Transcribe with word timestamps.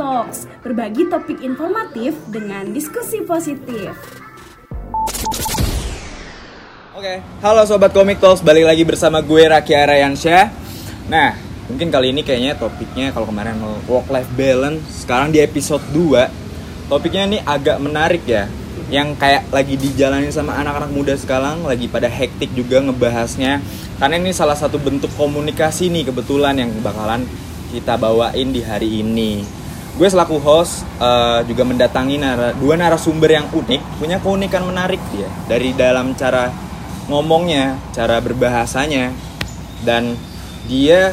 Talks, 0.00 0.48
berbagi 0.64 1.12
topik 1.12 1.44
informatif 1.44 2.16
dengan 2.32 2.72
diskusi 2.72 3.20
positif. 3.20 3.92
Oke, 6.96 7.20
halo 7.44 7.68
sobat 7.68 7.92
Komik 7.92 8.16
Talks, 8.16 8.40
balik 8.40 8.64
lagi 8.64 8.80
bersama 8.88 9.20
gue 9.20 9.44
Raki 9.44 9.76
Arayansyah. 9.76 10.48
Nah, 11.12 11.36
mungkin 11.68 11.92
kali 11.92 12.16
ini 12.16 12.24
kayaknya 12.24 12.56
topiknya 12.56 13.12
kalau 13.12 13.28
kemarin 13.28 13.60
work 13.84 14.08
life 14.08 14.32
balance, 14.40 15.04
sekarang 15.04 15.36
di 15.36 15.44
episode 15.44 15.84
2 15.92 16.88
topiknya 16.88 17.28
ini 17.28 17.38
agak 17.44 17.76
menarik 17.76 18.24
ya. 18.24 18.48
Yang 18.88 19.20
kayak 19.20 19.52
lagi 19.52 19.76
dijalani 19.76 20.32
sama 20.32 20.56
anak-anak 20.64 20.96
muda 20.96 21.12
sekarang, 21.12 21.68
lagi 21.68 21.92
pada 21.92 22.08
hektik 22.08 22.48
juga 22.56 22.80
ngebahasnya. 22.80 23.60
Karena 24.00 24.16
ini 24.16 24.32
salah 24.32 24.56
satu 24.56 24.80
bentuk 24.80 25.12
komunikasi 25.20 25.92
nih 25.92 26.08
kebetulan 26.08 26.56
yang 26.56 26.72
bakalan 26.80 27.28
kita 27.68 28.00
bawain 28.00 28.48
di 28.48 28.64
hari 28.64 29.04
ini. 29.04 29.59
Gue 29.98 30.08
selaku 30.08 30.40
host 30.40 30.86
uh, 31.02 31.44
juga 31.44 31.66
mendatangi 31.66 32.16
nara, 32.16 32.56
dua 32.56 32.78
narasumber 32.78 33.36
yang 33.36 33.46
unik, 33.52 34.00
punya 34.00 34.16
keunikan 34.22 34.64
menarik 34.64 35.02
ya 35.12 35.28
dari 35.44 35.76
dalam 35.76 36.16
cara 36.16 36.48
ngomongnya, 37.10 37.76
cara 37.90 38.22
berbahasanya, 38.22 39.12
dan 39.84 40.14
dia 40.70 41.12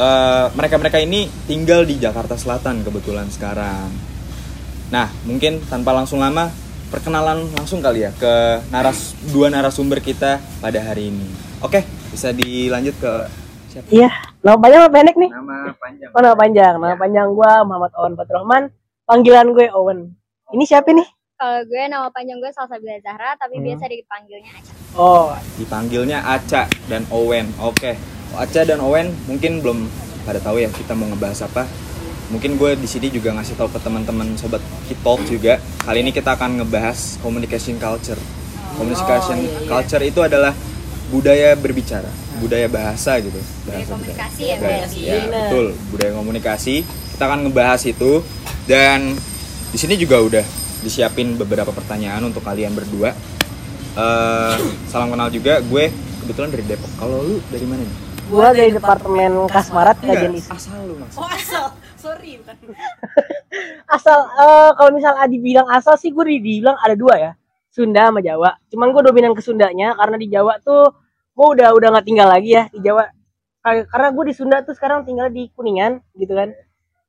uh, 0.00 0.50
mereka-mereka 0.56 0.98
ini 0.98 1.28
tinggal 1.46 1.84
di 1.84 2.00
Jakarta 2.00 2.34
Selatan 2.34 2.82
kebetulan 2.82 3.28
sekarang. 3.30 3.92
Nah, 4.90 5.12
mungkin 5.28 5.62
tanpa 5.70 5.94
langsung 5.94 6.18
lama, 6.18 6.50
perkenalan 6.90 7.50
langsung 7.54 7.84
kali 7.84 8.08
ya 8.08 8.10
ke 8.16 8.66
naras 8.72 9.14
dua 9.30 9.46
narasumber 9.46 10.02
kita 10.02 10.42
pada 10.58 10.80
hari 10.82 11.12
ini. 11.12 11.28
Oke, 11.62 11.86
bisa 12.10 12.34
dilanjut 12.34 12.96
ke 12.98 13.12
siapa? 13.74 13.88
Iya, 13.90 14.10
nama 14.46 14.56
panjang 14.62 14.80
apa 14.86 14.90
pendek 14.94 15.16
nih? 15.18 15.30
Nama 15.34 15.56
panjang. 15.74 16.10
Oh, 16.14 16.20
nama 16.22 16.36
panjang. 16.38 16.72
Nama 16.78 16.86
ya. 16.86 16.96
panjang 16.96 17.26
gue 17.34 17.52
Muhammad 17.66 17.92
Owen 17.98 18.14
Faturrahman. 18.14 18.62
Panggilan 19.04 19.46
gue 19.50 19.66
Owen. 19.74 19.98
Ini 20.54 20.64
siapa 20.64 20.94
nih? 20.94 21.08
Kalau 21.34 21.60
gue 21.66 21.82
nama 21.90 22.08
panjang 22.14 22.38
gue 22.38 22.50
Salsabila 22.54 22.94
Zahra, 23.02 23.34
tapi 23.34 23.58
hmm. 23.58 23.64
biasa 23.66 23.84
dipanggilnya 23.90 24.50
Aca. 24.54 24.72
Oh, 24.94 25.34
dipanggilnya 25.58 26.18
Aca 26.22 26.62
dan 26.86 27.02
Owen. 27.10 27.50
Oke. 27.58 27.92
Okay. 27.92 27.94
Aca 28.38 28.60
dan 28.62 28.78
Owen 28.78 29.10
mungkin 29.26 29.62
belum 29.62 29.90
pada 30.22 30.38
tahu 30.38 30.62
ya 30.62 30.70
kita 30.70 30.94
mau 30.94 31.10
ngebahas 31.10 31.50
apa. 31.50 31.66
Mungkin 32.32 32.56
gue 32.56 32.72
di 32.80 32.88
sini 32.88 33.12
juga 33.12 33.36
ngasih 33.36 33.54
tahu 33.58 33.68
ke 33.68 33.78
teman-teman 33.82 34.32
sobat 34.38 34.62
Kitalk 34.88 35.20
juga. 35.28 35.60
Kali 35.84 36.00
ini 36.00 36.10
kita 36.14 36.38
akan 36.38 36.62
ngebahas 36.62 37.20
communication 37.20 37.76
culture. 37.76 38.18
Communication 38.74 39.38
oh, 39.38 39.44
iya, 39.44 39.54
iya. 39.54 39.68
culture 39.70 40.02
itu 40.02 40.20
adalah 40.24 40.50
budaya 41.12 41.54
berbicara, 41.54 42.08
budaya 42.38 42.66
bahasa 42.70 43.18
gitu. 43.22 43.38
Bahasa 43.38 43.66
budaya 43.66 43.84
komunikasi 43.90 44.42
budaya. 44.42 44.54
ya, 44.54 44.86
budaya. 44.88 45.14
ya, 45.14 45.22
betul. 45.30 45.66
Budaya 45.94 46.12
komunikasi. 46.16 46.74
Kita 46.84 47.22
akan 47.30 47.38
ngebahas 47.46 47.82
itu 47.86 48.12
dan 48.66 49.14
di 49.74 49.78
sini 49.78 49.94
juga 49.98 50.22
udah 50.22 50.44
disiapin 50.84 51.34
beberapa 51.34 51.72
pertanyaan 51.72 52.22
untuk 52.28 52.44
kalian 52.44 52.76
berdua. 52.76 53.16
Uh, 53.94 54.58
salam 54.90 55.14
kenal 55.14 55.30
juga, 55.30 55.62
gue 55.62 55.88
kebetulan 56.22 56.50
dari 56.52 56.64
Depok. 56.66 56.90
Kalau 56.98 57.22
lu 57.22 57.36
dari 57.48 57.66
mana 57.66 57.82
nih? 57.86 57.98
Gue 58.24 58.48
dari 58.56 58.70
departemen 58.72 59.32
Kasmarat 59.48 60.00
kajian. 60.00 60.34
Asal 60.48 60.80
lu 60.88 60.94
mas. 60.98 61.14
Oh 61.14 61.28
asal, 61.28 61.76
sorry 62.00 62.40
bukan. 62.40 62.56
asal, 63.96 64.18
uh, 64.34 64.70
kalau 64.74 64.90
misal 64.96 65.14
Adi 65.20 65.38
bilang 65.38 65.68
asal 65.68 65.94
sih 66.00 66.10
gue 66.10 66.24
dibilang 66.26 66.74
ada 66.80 66.96
dua 66.96 67.14
ya, 67.20 67.32
Sunda 67.68 68.08
sama 68.08 68.24
Jawa. 68.24 68.56
Cuman 68.72 68.90
gue 68.90 69.02
dominan 69.04 69.32
ke 69.36 69.42
Sundanya 69.44 69.92
karena 69.94 70.16
di 70.16 70.26
Jawa 70.32 70.58
tuh 70.64 71.03
gue 71.34 71.46
udah 71.58 71.68
udah 71.74 71.88
nggak 71.98 72.06
tinggal 72.06 72.28
lagi 72.30 72.50
ya 72.54 72.64
di 72.70 72.78
Jawa. 72.80 73.10
Karena 73.64 74.08
gue 74.12 74.24
di 74.30 74.34
Sunda 74.36 74.62
tuh 74.62 74.76
sekarang 74.76 75.02
tinggal 75.02 75.28
di 75.34 75.50
Kuningan 75.50 75.98
gitu 76.14 76.32
kan. 76.36 76.54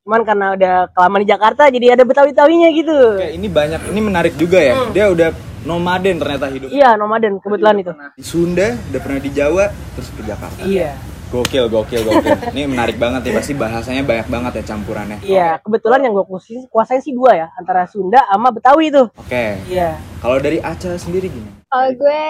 Cuman 0.06 0.22
karena 0.22 0.54
udah 0.54 0.74
kelamaan 0.94 1.22
di 1.26 1.30
Jakarta 1.30 1.64
jadi 1.70 1.98
ada 1.98 2.04
betawi-betawinya 2.06 2.70
gitu. 2.74 2.98
Kayak 3.22 3.34
ini 3.38 3.48
banyak 3.50 3.82
ini 3.94 4.02
menarik 4.02 4.34
juga 4.38 4.62
ya. 4.62 4.74
Hmm. 4.78 4.94
dia 4.94 5.06
udah 5.10 5.30
nomaden 5.66 6.16
ternyata 6.22 6.46
hidup. 6.50 6.70
Iya 6.70 6.98
nomaden 6.98 7.42
kebetulan 7.42 7.76
itu. 7.82 7.92
Di 8.18 8.26
Sunda 8.26 8.68
udah 8.74 9.02
pernah 9.02 9.22
di 9.22 9.32
Jawa 9.34 9.66
terus 9.98 10.10
ke 10.14 10.22
Jakarta. 10.26 10.62
Iya. 10.66 10.94
Gokil 11.34 11.66
gokil 11.68 12.02
gokil. 12.06 12.38
Ini 12.54 12.70
menarik 12.70 13.02
banget 13.02 13.28
ya 13.28 13.32
pasti 13.34 13.54
bahasanya 13.58 14.06
banyak 14.06 14.28
banget 14.30 14.52
ya 14.62 14.64
campurannya. 14.74 15.18
Iya 15.26 15.50
kebetulan 15.60 16.06
yang 16.06 16.14
gue 16.16 16.26
kuasain, 16.30 16.70
kuasain 16.70 17.02
sih 17.02 17.12
dua 17.12 17.36
ya 17.36 17.48
antara 17.60 17.90
Sunda 17.90 18.24
sama 18.30 18.54
Betawi 18.54 18.94
itu 18.94 19.04
oke. 19.10 19.28
Okay. 19.28 19.60
iya. 19.68 19.98
Kalau 20.22 20.38
dari 20.40 20.62
Aca 20.62 20.96
sendiri 21.02 21.28
gimana? 21.34 21.66
Kalau 21.68 21.90
gue 21.98 22.22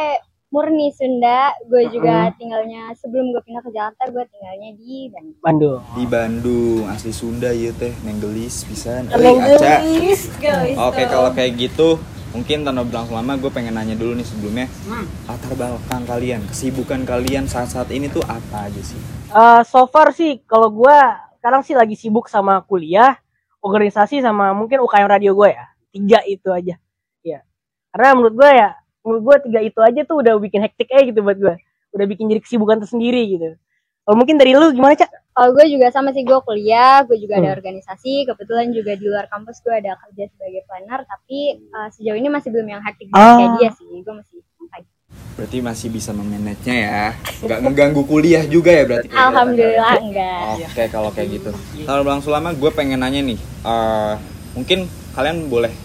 murni 0.53 0.93
Sunda. 0.93 1.53
Gue 1.65 1.89
juga 1.89 2.29
hmm. 2.29 2.35
tinggalnya 2.37 2.83
sebelum 2.97 3.33
gue 3.33 3.41
pindah 3.45 3.63
ke 3.65 3.71
Jakarta 3.73 4.03
gue 4.09 4.23
tinggalnya 4.29 4.69
di 4.77 4.95
Bandung. 5.09 5.39
Bandung. 5.41 5.81
Di 5.95 6.05
Bandung 6.05 6.83
asli 6.89 7.11
Sunda 7.13 7.49
ya 7.51 7.71
teh. 7.73 7.93
Nenggelis 8.05 8.65
bisa 8.69 9.01
nenggelis 9.05 10.29
oke 10.75 11.03
kalau 11.07 11.31
kayak 11.33 11.57
gitu 11.57 11.97
mungkin 12.35 12.67
tanpa 12.67 12.83
berlangsung 12.83 13.15
lama 13.15 13.39
gue 13.39 13.47
pengen 13.47 13.79
nanya 13.79 13.95
dulu 13.95 14.11
nih 14.19 14.27
sebelumnya. 14.27 14.67
Hmm. 14.87 15.07
latar 15.25 15.51
belakang 15.55 16.03
kalian 16.03 16.41
kesibukan 16.51 17.01
kalian 17.07 17.47
saat-saat 17.47 17.87
ini 17.95 18.11
tuh 18.11 18.21
apa 18.27 18.67
aja 18.67 18.81
sih? 18.83 18.99
Uh, 19.31 19.63
so 19.63 19.87
far 19.87 20.11
sih 20.11 20.43
kalau 20.43 20.67
gue 20.67 20.97
sekarang 21.39 21.63
sih 21.63 21.77
lagi 21.77 21.95
sibuk 21.95 22.27
sama 22.27 22.59
kuliah 22.65 23.15
organisasi 23.63 24.21
sama 24.21 24.51
mungkin 24.51 24.83
UKM 24.83 25.07
radio 25.07 25.31
gue 25.33 25.49
ya. 25.55 25.65
Tiga 25.95 26.19
itu 26.27 26.51
aja. 26.51 26.75
Ya 27.23 27.39
karena 27.95 28.11
menurut 28.11 28.35
gue 28.35 28.51
ya 28.51 28.75
menurut 29.05 29.21
gue 29.21 29.35
tiga 29.47 29.59
itu 29.61 29.79
aja 29.85 30.01
tuh 30.01 30.25
udah 30.25 30.33
bikin 30.41 30.65
hektik 30.65 30.89
aja 30.89 31.05
gitu 31.05 31.21
buat 31.21 31.37
gue 31.37 31.55
udah 31.95 32.05
bikin 32.09 32.25
jadi 32.27 32.41
kesibukan 32.41 32.81
tersendiri 32.81 33.21
gitu 33.29 33.53
kalau 34.05 34.21
mungkin 34.21 34.37
dari 34.37 34.53
lu 34.53 34.69
gimana 34.69 34.93
cak? 34.93 35.09
Kalau 35.33 35.49
gue 35.57 35.65
juga 35.65 35.89
sama 35.89 36.13
sih 36.13 36.21
gue 36.21 36.39
kuliah, 36.45 37.01
gue 37.09 37.17
juga 37.17 37.41
hmm. 37.41 37.43
ada 37.43 37.49
organisasi, 37.57 38.29
kebetulan 38.29 38.69
juga 38.69 38.93
di 38.93 39.03
luar 39.09 39.25
kampus 39.27 39.65
gue 39.65 39.73
ada 39.73 39.97
kerja 39.97 40.29
sebagai 40.29 40.61
planner, 40.69 41.01
tapi 41.09 41.57
uh, 41.73 41.89
sejauh 41.89 42.13
ini 42.13 42.29
masih 42.29 42.53
belum 42.53 42.69
yang 42.69 42.81
hektik 42.85 43.09
ah. 43.17 43.35
kayak 43.35 43.51
dia 43.57 43.69
sih, 43.73 43.89
gue 44.05 44.15
masih. 44.15 44.37
Berarti 45.35 45.57
masih 45.59 45.87
bisa 45.91 46.15
memanage-nya 46.15 46.75
ya, 46.79 47.03
nggak 47.43 47.59
ngeganggu 47.67 48.07
kuliah 48.07 48.47
juga 48.47 48.71
ya 48.71 48.87
berarti? 48.87 49.07
Alhamdulillah 49.11 49.93
enggak. 49.99 50.43
Oke 50.47 50.63
okay, 50.71 50.87
kalau 50.87 51.09
kayak 51.11 51.29
gitu. 51.41 51.51
Kalau 51.83 52.03
langsung 52.07 52.31
lama 52.31 52.55
gue 52.55 52.71
pengen 52.71 53.03
nanya 53.03 53.19
nih, 53.19 53.39
uh, 53.67 54.15
mungkin 54.55 54.87
kalian 55.11 55.51
boleh 55.51 55.75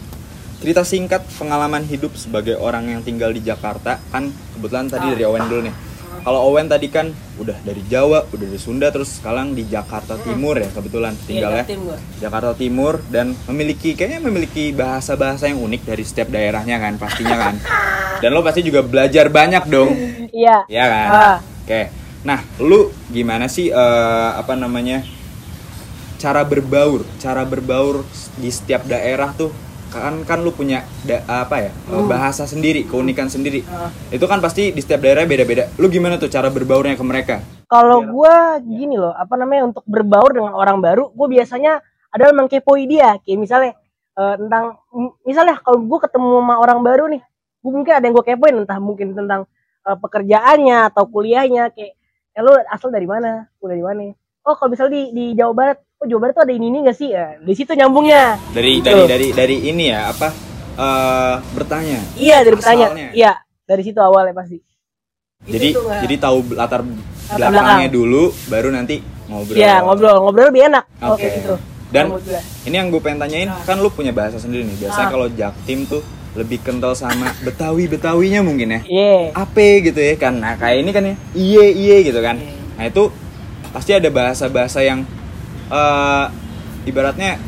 cerita 0.61 0.85
singkat 0.85 1.25
pengalaman 1.41 1.81
hidup 1.89 2.13
sebagai 2.21 2.61
orang 2.61 2.93
yang 2.93 3.01
tinggal 3.01 3.33
di 3.33 3.41
Jakarta 3.41 3.97
kan 4.13 4.29
kebetulan 4.29 4.93
tadi 4.93 5.17
dari 5.17 5.25
Owen 5.25 5.49
dulu 5.49 5.63
nih. 5.65 5.75
Kalau 6.21 6.53
Owen 6.53 6.69
tadi 6.69 6.93
kan 6.93 7.09
udah 7.41 7.57
dari 7.65 7.81
Jawa 7.89 8.29
udah 8.29 8.45
dari 8.45 8.61
Sunda 8.61 8.93
terus 8.93 9.17
sekarang 9.17 9.57
di 9.57 9.65
Jakarta 9.65 10.21
Timur 10.21 10.61
ya 10.61 10.69
kebetulan 10.69 11.17
tinggal 11.25 11.65
ya. 11.65 11.65
Jakarta 12.21 12.53
Timur 12.53 13.01
dan 13.09 13.33
memiliki 13.49 13.97
kayaknya 13.97 14.21
memiliki 14.21 14.77
bahasa-bahasa 14.77 15.49
yang 15.49 15.65
unik 15.65 15.83
dari 15.89 16.05
setiap 16.05 16.29
daerahnya 16.29 16.77
kan 16.77 17.01
pastinya 17.01 17.37
kan. 17.41 17.57
Dan 18.21 18.37
lo 18.37 18.45
pasti 18.45 18.61
juga 18.61 18.85
belajar 18.85 19.33
banyak 19.33 19.65
dong. 19.65 19.97
Iya. 20.29 20.69
Iya 20.69 20.85
kan? 20.85 21.09
Ah. 21.09 21.39
oke. 21.41 21.83
Nah 22.29 22.45
lu 22.61 22.93
gimana 23.09 23.49
sih 23.49 23.73
uh, 23.73 24.37
apa 24.37 24.61
namanya 24.61 25.01
cara 26.21 26.45
berbaur 26.45 27.01
cara 27.17 27.49
berbaur 27.49 28.05
di 28.37 28.53
setiap 28.53 28.85
daerah 28.85 29.33
tuh 29.33 29.70
kan 29.91 30.23
kan 30.23 30.39
lu 30.41 30.55
punya 30.55 30.87
da, 31.03 31.21
apa 31.27 31.69
ya 31.69 31.71
hmm. 31.75 32.07
bahasa 32.07 32.47
sendiri 32.47 32.87
keunikan 32.87 33.27
sendiri. 33.27 33.67
Uh. 33.67 33.91
itu 34.15 34.23
kan 34.25 34.39
pasti 34.39 34.71
di 34.71 34.81
setiap 34.81 35.03
daerah 35.03 35.27
beda-beda. 35.27 35.67
Lu 35.77 35.91
gimana 35.91 36.17
tuh 36.17 36.31
cara 36.31 36.47
berbaurnya 36.49 36.95
ke 36.95 37.05
mereka? 37.05 37.37
Kalau 37.67 38.03
gue 38.07 38.37
gini 38.67 38.95
loh 38.95 39.11
apa 39.11 39.35
namanya 39.35 39.75
untuk 39.75 39.85
berbaur 39.85 40.31
dengan 40.31 40.55
orang 40.55 40.79
baru 40.79 41.11
gue 41.11 41.29
biasanya 41.29 41.83
adalah 42.15 42.33
mengkepoi 42.39 42.83
dia. 42.87 43.19
Kayak 43.27 43.39
misalnya 43.43 43.73
uh, 44.15 44.35
tentang 44.39 44.65
misalnya 45.27 45.59
kalau 45.59 45.83
gue 45.83 45.99
ketemu 46.07 46.29
sama 46.41 46.55
orang 46.63 46.79
baru 46.81 47.05
nih 47.11 47.23
gue 47.61 47.73
mungkin 47.75 47.93
ada 47.93 48.05
yang 48.09 48.15
gue 48.17 48.25
kepoin 48.25 48.55
entah 48.57 48.79
mungkin 48.81 49.13
tentang 49.13 49.45
uh, 49.85 49.97
pekerjaannya 50.01 50.89
atau 50.95 51.05
kuliahnya 51.11 51.69
kayak 51.75 51.93
ya 52.31 52.41
lu 52.41 52.55
asal 52.71 52.95
dari 52.95 53.11
mana? 53.11 53.51
Kuliah 53.59 53.77
dari 53.77 53.85
mana 53.85 54.20
oh 54.45 54.55
kalau 54.57 54.71
misalnya 54.73 54.93
di 54.97 55.03
di 55.13 55.25
Jawa 55.37 55.53
Barat 55.53 55.79
oh 56.01 56.07
Jawa 56.09 56.21
Barat 56.27 56.35
tuh 56.37 56.45
ada 56.49 56.55
ini 56.55 56.67
ini 56.73 56.79
gak 56.87 56.97
sih? 56.97 57.09
Ya 57.13 57.37
di 57.41 57.53
situ 57.53 57.73
nyambungnya. 57.77 58.41
Dari 58.57 58.81
gitu. 58.81 58.89
dari 58.89 59.03
dari 59.07 59.29
dari 59.37 59.57
ini 59.69 59.85
ya 59.93 60.09
apa 60.09 60.29
uh, 60.81 61.35
bertanya? 61.53 62.01
Iya 62.17 62.37
dari 62.45 62.55
bertanya. 62.57 62.87
Iya 63.13 63.33
dari 63.69 63.83
situ 63.85 64.01
awalnya 64.01 64.33
pasti. 64.33 64.59
Jadi 65.41 65.69
itu 65.73 65.81
jadi 65.81 66.15
tahu 66.21 66.53
latar 66.53 66.85
belakangnya 67.33 67.89
dulu 67.89 68.33
baru 68.49 68.69
nanti 68.73 69.01
ngobrol. 69.29 69.57
Iya 69.57 69.85
ngobrol. 69.85 70.17
Ngobrol 70.25 70.47
lebih 70.53 70.63
enak. 70.73 70.85
Oke. 71.05 71.21
Okay. 71.21 71.31
gitu. 71.41 71.57
Dan 71.91 72.07
ini 72.71 72.75
yang 72.79 72.87
gue 72.95 73.03
pengen 73.03 73.19
tanyain 73.27 73.51
kan 73.67 73.83
lu 73.83 73.91
punya 73.91 74.15
bahasa 74.15 74.39
sendiri 74.39 74.63
nih. 74.63 74.89
Biasanya 74.89 75.09
ah. 75.09 75.13
kalau 75.13 75.27
jaktim 75.33 75.85
tuh 75.91 76.03
lebih 76.39 76.63
kental 76.63 76.95
sama 76.95 77.35
betawi 77.43 77.91
betawinya 77.91 78.41
mungkin 78.47 78.79
ya. 78.79 78.81
Iya. 78.87 79.11
Yeah. 79.11 79.25
apa 79.35 79.67
gitu 79.83 80.01
ya 80.01 80.15
kan. 80.17 80.39
Nah 80.39 80.55
kayak 80.57 80.77
ini 80.87 80.91
kan 80.95 81.03
ya. 81.09 81.15
Iye 81.35 81.67
iye 81.75 81.97
gitu 82.07 82.21
kan. 82.23 82.37
Yeah. 82.39 82.59
nah 82.79 82.85
itu 82.89 83.05
pasti 83.71 83.95
ada 83.95 84.09
bahasa 84.11 84.51
bahasa 84.51 84.83
yang 84.83 85.07
uh, 85.71 86.27
ibaratnya 86.87 87.39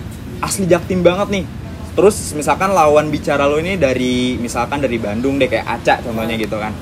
asli 0.43 0.67
Jaktim 0.67 1.03
banget 1.03 1.29
nih 1.31 1.45
terus 1.93 2.33
misalkan 2.33 2.73
lawan 2.73 3.13
bicara 3.13 3.45
lo 3.45 3.61
ini 3.61 3.77
dari 3.77 4.41
misalkan 4.41 4.81
dari 4.81 4.97
Bandung 4.97 5.37
deh 5.37 5.51
kayak 5.51 5.67
Acak 5.69 6.09
contohnya 6.09 6.41
gitu 6.41 6.57
kan 6.57 6.73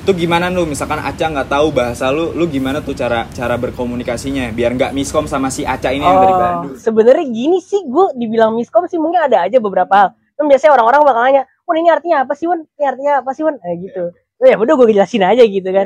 itu 0.00 0.26
gimana 0.26 0.48
lu 0.48 0.64
misalkan 0.64 0.96
Aca 0.96 1.28
nggak 1.28 1.48
tahu 1.52 1.76
bahasa 1.76 2.08
lu 2.08 2.32
lu 2.32 2.48
gimana 2.48 2.80
tuh 2.80 2.96
cara 2.96 3.28
cara 3.36 3.54
berkomunikasinya 3.60 4.48
biar 4.50 4.72
nggak 4.74 4.92
miskom 4.96 5.28
sama 5.28 5.52
si 5.52 5.62
Aca 5.62 5.92
ini 5.92 6.02
yang 6.02 6.18
dari 6.24 6.34
Oh, 6.34 6.40
Bandung 6.40 6.72
sebenarnya 6.80 7.24
gini 7.28 7.58
sih 7.60 7.84
gue 7.84 8.06
dibilang 8.16 8.56
miskom 8.56 8.88
sih 8.88 8.96
mungkin 8.96 9.20
ada 9.20 9.44
aja 9.44 9.60
beberapa 9.60 9.92
hal. 9.92 10.08
Kan 10.40 10.48
biasanya 10.48 10.72
orang-orang 10.72 11.00
bakal 11.04 11.22
nanya, 11.28 11.42
"Wan 11.68 11.76
ini 11.76 11.92
artinya 11.92 12.24
apa 12.24 12.32
sih, 12.32 12.48
Wan? 12.48 12.64
Ini 12.64 12.84
artinya 12.88 13.12
apa 13.20 13.30
sih, 13.36 13.44
Wan?" 13.44 13.60
Eh 13.60 13.76
gitu. 13.76 14.08
Oh, 14.40 14.46
ya 14.48 14.56
udah 14.56 14.72
gue 14.72 14.86
jelasin 14.96 15.20
aja 15.20 15.44
gitu 15.44 15.68
kan. 15.68 15.84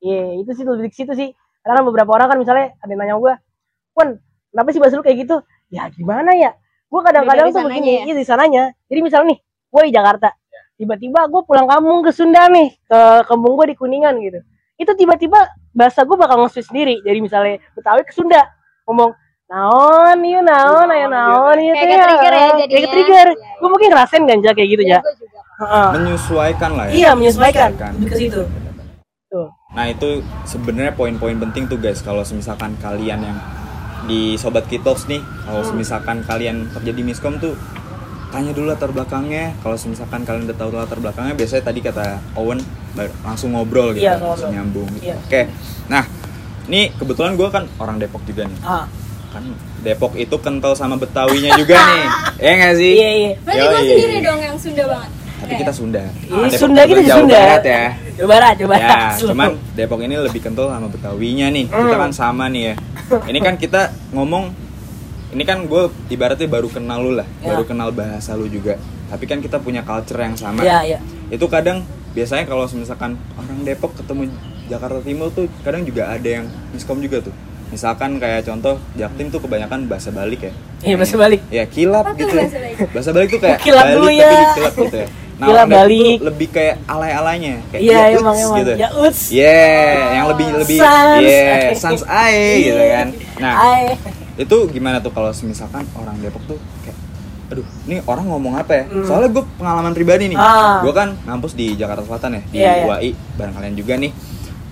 Iya, 0.00 0.40
itu 0.40 0.50
sih 0.56 0.64
lebih 0.64 0.88
ke 0.88 0.96
situ 0.96 1.12
sih. 1.12 1.36
Karena 1.60 1.74
kan 1.78 1.84
beberapa 1.84 2.10
orang 2.10 2.28
kan 2.28 2.38
misalnya 2.38 2.66
ada 2.76 2.88
yang 2.88 3.00
nanya 3.00 3.16
gue, 3.16 3.34
"Wan, 3.94 4.08
kenapa 4.48 4.68
sih 4.70 4.80
bahasa 4.80 4.94
lu 4.94 5.04
kayak 5.04 5.18
gitu?" 5.22 5.36
Ya 5.68 5.86
gimana 5.88 6.32
ya? 6.32 6.56
Gue 6.88 7.00
kadang-kadang 7.02 7.52
tuh 7.52 7.62
begini, 7.62 8.00
ya? 8.00 8.02
iya 8.06 8.14
di 8.16 8.24
sananya. 8.24 8.72
Jadi 8.88 9.00
misalnya 9.02 9.36
nih, 9.36 9.38
gue 9.44 9.82
di 9.84 9.92
Jakarta. 9.92 10.28
Tiba-tiba 10.74 11.20
gue 11.26 11.42
pulang 11.44 11.66
kampung 11.66 12.00
ke 12.00 12.08
Sunda 12.08 12.48
nih, 12.48 12.72
ke 12.82 12.98
kampung 13.26 13.52
gue 13.54 13.66
di 13.68 13.76
Kuningan 13.76 14.16
gitu. 14.18 14.40
Itu 14.74 14.94
tiba-tiba 14.94 15.36
bahasa 15.70 16.02
gue 16.02 16.14
bakal 16.14 16.40
nge 16.40 16.64
sendiri. 16.64 17.02
Jadi 17.02 17.18
misalnya 17.18 17.58
Betawi 17.74 18.02
ke 18.02 18.14
Sunda, 18.14 18.46
ngomong 18.86 19.12
naon 19.48 20.20
yuk 20.22 20.44
naon 20.44 20.88
ayo 20.88 21.08
naon 21.08 21.56
yuk 21.58 21.72
Kayak 21.72 21.88
ke-trigger 21.88 22.32
ya 22.32 22.40
jadinya. 22.52 22.68
kayak 22.68 22.88
trigger 22.92 23.26
Iya, 23.26 23.40
iya. 23.40 23.56
gue 23.58 23.68
mungkin 23.72 23.88
ngerasain 23.88 24.22
kan 24.24 24.38
Ja, 24.44 24.52
kayak 24.52 24.68
gitu 24.68 24.82
Iya, 24.84 24.98
ya 25.00 25.00
menyesuaikan 25.96 26.70
lah 26.76 26.84
ya 26.86 26.92
iya 26.92 27.10
menyesuaikan 27.16 27.70
Menyesuaikan. 27.72 27.92
lebih 27.96 28.08
ke 28.08 28.16
situ 28.16 28.42
Nah 29.68 29.84
itu 29.84 30.24
sebenarnya 30.42 30.96
poin-poin 30.96 31.36
penting 31.38 31.68
tuh 31.68 31.76
guys. 31.76 32.00
Kalau 32.00 32.24
misalkan 32.24 32.72
kalian 32.80 33.20
yang 33.20 33.38
di 34.08 34.34
sobat 34.34 34.64
kitos 34.64 35.04
nih 35.04 35.20
kalau 35.44 35.60
Hmm. 35.60 35.76
misalkan 35.76 36.24
kalian 36.24 36.72
terjadi 36.72 37.00
miskom 37.04 37.36
tuh 37.36 37.52
tanya 38.28 38.50
dulu 38.50 38.72
latar 38.72 38.88
belakangnya. 38.88 39.52
Kalau 39.60 39.76
misalkan 39.76 40.24
kalian 40.24 40.48
udah 40.48 40.56
tahu 40.56 40.70
latar 40.72 40.98
belakangnya 40.98 41.36
biasanya 41.36 41.62
tadi 41.62 41.80
kata 41.80 42.04
Owen 42.34 42.64
langsung 43.22 43.52
ngobrol 43.52 43.92
gitu 43.92 44.08
Iya, 44.08 44.16
langsung 44.16 44.50
nyambung 44.50 44.88
gitu. 44.96 45.12
Iya. 45.12 45.16
oke. 45.20 45.42
Nah 45.86 46.04
ini 46.66 46.88
kebetulan 46.90 47.36
gue 47.36 47.48
kan 47.48 47.64
orang 47.76 48.00
Depok 48.00 48.24
juga 48.24 48.48
nih. 48.48 48.58
Ah. 48.64 48.88
Kan 49.28 49.52
Depok 49.84 50.16
itu 50.16 50.36
kental 50.40 50.72
sama 50.72 50.96
Betawinya 50.96 51.52
juga 51.54 51.76
nih. 51.76 52.04
Ya 52.38 52.52
nggak 52.56 52.74
sih? 52.74 52.92
Iya 52.94 53.10
iya. 53.12 53.30
Berarti 53.42 53.64
gue 53.68 53.82
sendiri 53.84 54.16
dong 54.22 54.40
yang 54.40 54.56
Sunda 54.56 54.84
banget. 54.86 55.10
Tapi 55.38 55.52
kita 55.56 55.70
Sunda 55.70 56.02
Iya, 56.02 56.10
Ah, 56.28 56.44
Depok 56.44 56.58
Sunda 56.58 56.82
gitu 56.82 56.94
di 56.96 57.06
Jawa 57.06 57.18
Sunda. 57.18 57.36
Barat 57.36 57.62
ya 57.64 57.82
coba 58.12 58.28
barat 58.28 58.54
coba 58.56 58.74
Ya, 58.74 58.80
barat. 58.84 59.12
cuman 59.20 59.48
Depok 59.72 60.00
ini 60.00 60.14
lebih 60.18 60.40
kental 60.40 60.66
sama 60.68 60.86
Betawinya 60.86 61.46
nih. 61.48 61.64
Kita 61.66 61.78
Hmm. 61.88 62.00
kan 62.00 62.12
sama 62.12 62.44
nih 62.46 62.62
ya. 62.64 62.74
Ini 63.24 63.38
kan 63.38 63.54
kita 63.54 63.82
ngomong, 64.10 64.44
ini 65.30 65.42
kan 65.42 65.58
gue 65.64 65.82
ibaratnya 66.08 66.44
baru 66.46 66.68
kenal 66.68 66.98
lu 67.00 67.12
lah, 67.14 67.28
Ya. 67.38 67.52
baru 67.52 67.62
kenal 67.64 67.88
bahasa 67.90 68.34
lu 68.34 68.46
juga. 68.46 68.74
Tapi 69.06 69.24
kan 69.24 69.38
kita 69.38 69.56
punya 69.56 69.80
culture 69.80 70.18
yang 70.18 70.34
sama. 70.34 70.60
iya 70.60 70.82
iya 70.84 70.98
Itu 71.28 71.46
kadang 71.46 71.80
biasanya 72.10 72.44
kalau 72.44 72.66
misalkan 72.66 73.14
orang 73.34 73.58
Depok 73.62 73.94
ketemu 73.94 74.28
Jakarta 74.66 75.00
Timur 75.00 75.30
tuh 75.30 75.46
kadang 75.62 75.80
juga 75.82 76.10
ada 76.10 76.28
yang 76.28 76.44
miskom 76.70 76.98
juga 76.98 77.22
tuh. 77.22 77.32
Misalkan 77.68 78.16
kayak 78.16 78.44
contoh 78.44 78.80
Jaktim 78.94 79.28
tuh 79.28 79.38
kebanyakan 79.38 79.86
bahasa 79.86 80.08
balik 80.08 80.40
ya. 80.42 80.52
iya 80.80 80.94
bahasa 80.94 81.14
balik 81.14 81.40
Ya 81.48 81.64
kilap 81.64 82.02
Apa 82.02 82.16
gitu. 82.16 82.32
bahasa 82.34 82.56
balik? 82.56 82.76
Bahasa 82.90 83.10
balik 83.12 83.28
tuh 83.30 83.40
kayak 83.40 83.58
Kilap 83.60 83.84
balik 83.84 83.94
dulu 83.94 84.08
tapi 84.08 84.18
ya. 84.18 84.30
dikilap 84.32 84.74
gitu 84.78 84.96
ya. 84.96 85.08
Nah, 85.38 85.46
tuh 85.46 85.70
balik. 85.70 86.18
lebih 86.20 86.48
kayak 86.50 86.76
alay-alaynya, 86.84 87.62
kayak 87.70 87.80
iya 87.80 87.98
ya 88.10 88.18
emang 88.18 88.34
emang 88.34 88.58
gitu. 88.58 88.72
ya 88.74 88.88
uts 88.92 89.20
Yeah, 89.30 90.18
yang 90.18 90.26
lebih 90.28 90.46
lebih 90.52 90.78
Sans. 90.78 91.22
yeah, 91.22 91.70
sans 91.82 92.02
ae 92.04 92.46
gitu 92.66 92.82
kan. 92.82 93.06
Nah, 93.38 93.52
Ai. 93.56 93.94
itu 94.34 94.56
gimana 94.68 94.98
tuh 94.98 95.10
kalau 95.10 95.30
misalkan 95.42 95.86
orang 95.94 96.18
Depok 96.18 96.42
tuh 96.44 96.58
kayak 96.82 96.98
aduh, 97.48 97.64
ini 97.86 98.02
orang 98.04 98.26
ngomong 98.26 98.58
apa 98.58 98.72
ya? 98.76 98.84
Soalnya 99.02 99.30
gue 99.30 99.44
pengalaman 99.56 99.94
pribadi 99.94 100.26
nih. 100.26 100.36
Ah. 100.36 100.82
Gue 100.82 100.90
kan 100.90 101.14
ngampus 101.22 101.54
di 101.54 101.72
Jakarta 101.72 102.02
Selatan 102.02 102.30
ya, 102.34 102.42
di 102.44 102.58
Iya, 102.58 102.70
iya. 102.74 102.84
UAI 102.84 103.10
bareng 103.38 103.54
kalian 103.54 103.74
juga 103.74 103.94
nih. 103.94 104.12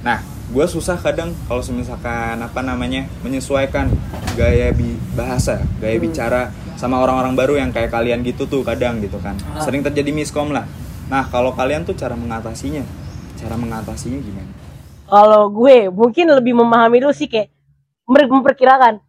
Nah, 0.03 0.19
gue 0.47 0.67
susah 0.67 0.99
kadang 0.99 1.31
kalau 1.47 1.63
misalkan 1.73 2.37
apa 2.37 2.61
namanya 2.61 3.07
menyesuaikan 3.23 3.87
gaya 4.35 4.71
bi 4.71 4.99
bahasa, 5.15 5.63
gaya 5.79 5.95
Hmm. 5.95 6.05
bicara 6.05 6.43
sama 6.77 7.01
orang-orang 7.01 7.33
baru 7.33 7.55
yang 7.57 7.73
kayak 7.73 7.93
kalian 7.93 8.21
gitu 8.25 8.45
tuh 8.45 8.63
kadang 8.63 9.01
gitu 9.01 9.17
kan. 9.21 9.37
Ah. 9.53 9.65
Sering 9.65 9.81
terjadi 9.81 10.13
miskom 10.13 10.53
lah. 10.53 10.69
Nah, 11.09 11.27
kalau 11.29 11.57
kalian 11.57 11.83
tuh 11.89 11.97
cara 11.97 12.15
mengatasinya, 12.15 12.85
cara 13.41 13.55
mengatasinya 13.57 14.21
gimana? 14.21 14.67
kalau 15.07 15.47
gue 15.55 15.87
mungkin 15.89 16.27
lebih 16.35 16.53
memahami 16.59 16.99
dulu 16.99 17.15
sih 17.15 17.31
kayak 17.31 17.55
memperkirakan 18.07 19.03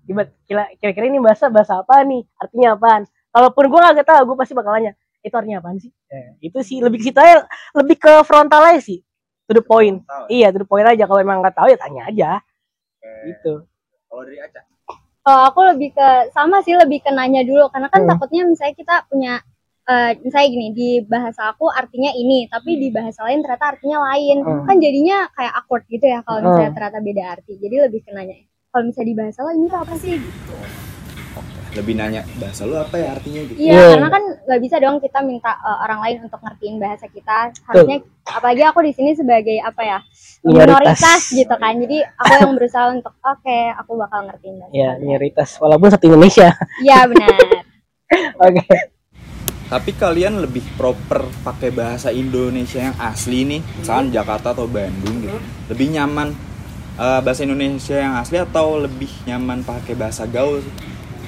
kira-kira 0.78 1.06
ini 1.06 1.22
bahasa 1.22 1.50
bahasa 1.50 1.82
apa 1.82 2.02
nih? 2.06 2.26
Artinya 2.38 2.78
apaan? 2.78 3.06
Kalaupun 3.34 3.66
gue 3.70 3.80
nggak 3.82 4.06
tahu 4.06 4.34
gue 4.34 4.38
pasti 4.38 4.54
bakal 4.58 4.74
nanya 4.78 4.94
itu 5.22 5.34
artinya 5.34 5.62
apaan 5.62 5.78
sih? 5.82 5.92
Eh, 6.10 6.50
itu 6.50 6.58
sih 6.62 6.78
lebih 6.82 7.02
ke 7.02 7.06
situ 7.10 7.20
aja 7.20 7.46
lebih 7.78 7.98
ke 7.98 8.14
frontal 8.26 8.62
aja 8.74 8.82
sih. 8.82 9.02
To 9.50 9.58
the 9.58 9.64
point. 9.66 10.02
Iya 10.30 10.54
to 10.54 10.66
the 10.66 10.68
point 10.70 10.86
aja. 10.86 11.06
Kalau 11.06 11.22
emang 11.22 11.42
nggak 11.42 11.58
tahu 11.58 11.68
ya 11.70 11.78
tanya 11.78 12.02
aja. 12.10 12.30
Gitu. 13.26 13.66
Kalau 14.08 14.22
dari 14.24 14.40
Aca? 14.42 14.62
Kalau 15.28 15.44
aku 15.52 15.60
lebih 15.76 15.92
ke 15.92 16.32
sama 16.32 16.64
sih 16.64 16.72
lebih 16.72 17.04
ke 17.04 17.12
nanya 17.12 17.44
dulu 17.44 17.68
karena 17.68 17.92
kan 17.92 18.08
Hmm. 18.08 18.16
takutnya 18.16 18.48
misalnya 18.48 18.76
kita 18.80 18.96
punya 19.12 19.44
eh, 19.88 20.16
misalnya 20.24 20.48
gini 20.52 20.68
di 20.72 20.90
bahasa 21.04 21.52
aku 21.52 21.68
artinya 21.68 22.12
ini 22.12 22.48
tapi 22.48 22.80
di 22.80 22.88
bahasa 22.92 23.28
lain 23.28 23.44
ternyata 23.44 23.76
artinya 23.76 24.08
lain 24.08 24.38
Hmm. 24.40 24.64
kan 24.64 24.80
jadinya 24.80 25.28
kayak 25.32 25.54
awkward 25.60 25.84
gitu 25.88 26.08
ya 26.08 26.24
kalau 26.24 26.44
misalnya 26.44 26.72
Hmm. 26.72 26.76
ternyata 26.80 27.00
beda 27.04 27.24
arti 27.28 27.54
jadi 27.60 27.76
lebih 27.92 28.00
ke 28.04 28.12
nanya 28.16 28.36
kalau 28.72 28.84
misalnya 28.88 29.08
di 29.12 29.16
bahasa 29.20 29.40
lo 29.44 29.52
ini 29.52 29.68
tuh 29.68 29.80
apa 29.84 29.94
sih 30.00 30.12
gitu. 30.16 30.54
Lebih 31.78 31.94
nanya 31.94 32.22
bahasa 32.36 32.66
lu 32.66 32.74
apa 32.74 32.96
ya 32.96 33.14
artinya 33.14 33.42
gitu? 33.44 33.56
Iya, 33.56 33.72
Iya. 33.72 33.86
karena 33.94 34.10
kan 34.10 34.24
nggak 34.44 34.60
bisa 34.60 34.76
dong 34.78 34.98
kita 34.98 35.20
minta 35.22 35.52
eh, 35.56 35.78
orang 35.80 36.00
lain 36.02 36.18
untuk 36.26 36.40
ngertiin 36.40 36.76
bahasa 36.78 37.06
kita. 37.08 37.38
Harusnya 37.64 37.98
apalagi 38.26 38.62
aku 38.64 38.80
di 38.82 38.92
sini 38.92 39.12
sebagai 39.14 39.58
apa 39.60 39.82
ya 39.82 40.00
Minoritas. 40.42 40.98
minoritas 40.98 41.22
gitu 41.32 41.56
kan. 41.56 41.74
Jadi 41.76 41.98
aku 42.02 42.32
yang 42.36 42.54
berusaha 42.54 42.86
untuk 42.90 43.14
oke, 43.16 43.60
aku 43.76 43.92
bakal 43.96 44.20
ngertiin 44.26 44.56
bahasa. 44.58 44.74
ya 44.74 44.90
kalian." 44.90 44.98
minoritas 45.00 45.50
walaupun 45.58 45.88
satu 45.88 46.06
Indonesia 46.08 46.50
Iya 46.80 47.06
benar. 47.06 47.30
oke 48.42 48.66
Tapi 49.68 49.92
kalian 49.94 50.40
lebih 50.40 50.64
proper 50.74 51.28
pakai 51.44 51.70
bahasa 51.70 52.08
Indonesia 52.08 52.80
yang 52.82 52.96
asli 52.98 53.44
nih, 53.44 53.60
misalkan 53.76 54.10
Jakarta 54.10 54.56
atau 54.56 54.64
Bandung 54.64 55.20
gitu. 55.20 55.36
Lebih 55.68 55.92
nyaman 55.92 56.32
eh, 56.96 57.20
bahasa 57.20 57.44
Indonesia 57.44 57.94
yang 57.94 58.16
asli 58.16 58.40
atau 58.40 58.80
lebih 58.80 59.12
nyaman 59.28 59.62
pakai 59.62 59.92
bahasa 59.94 60.24
gaul 60.24 60.64
sih? 60.64 60.72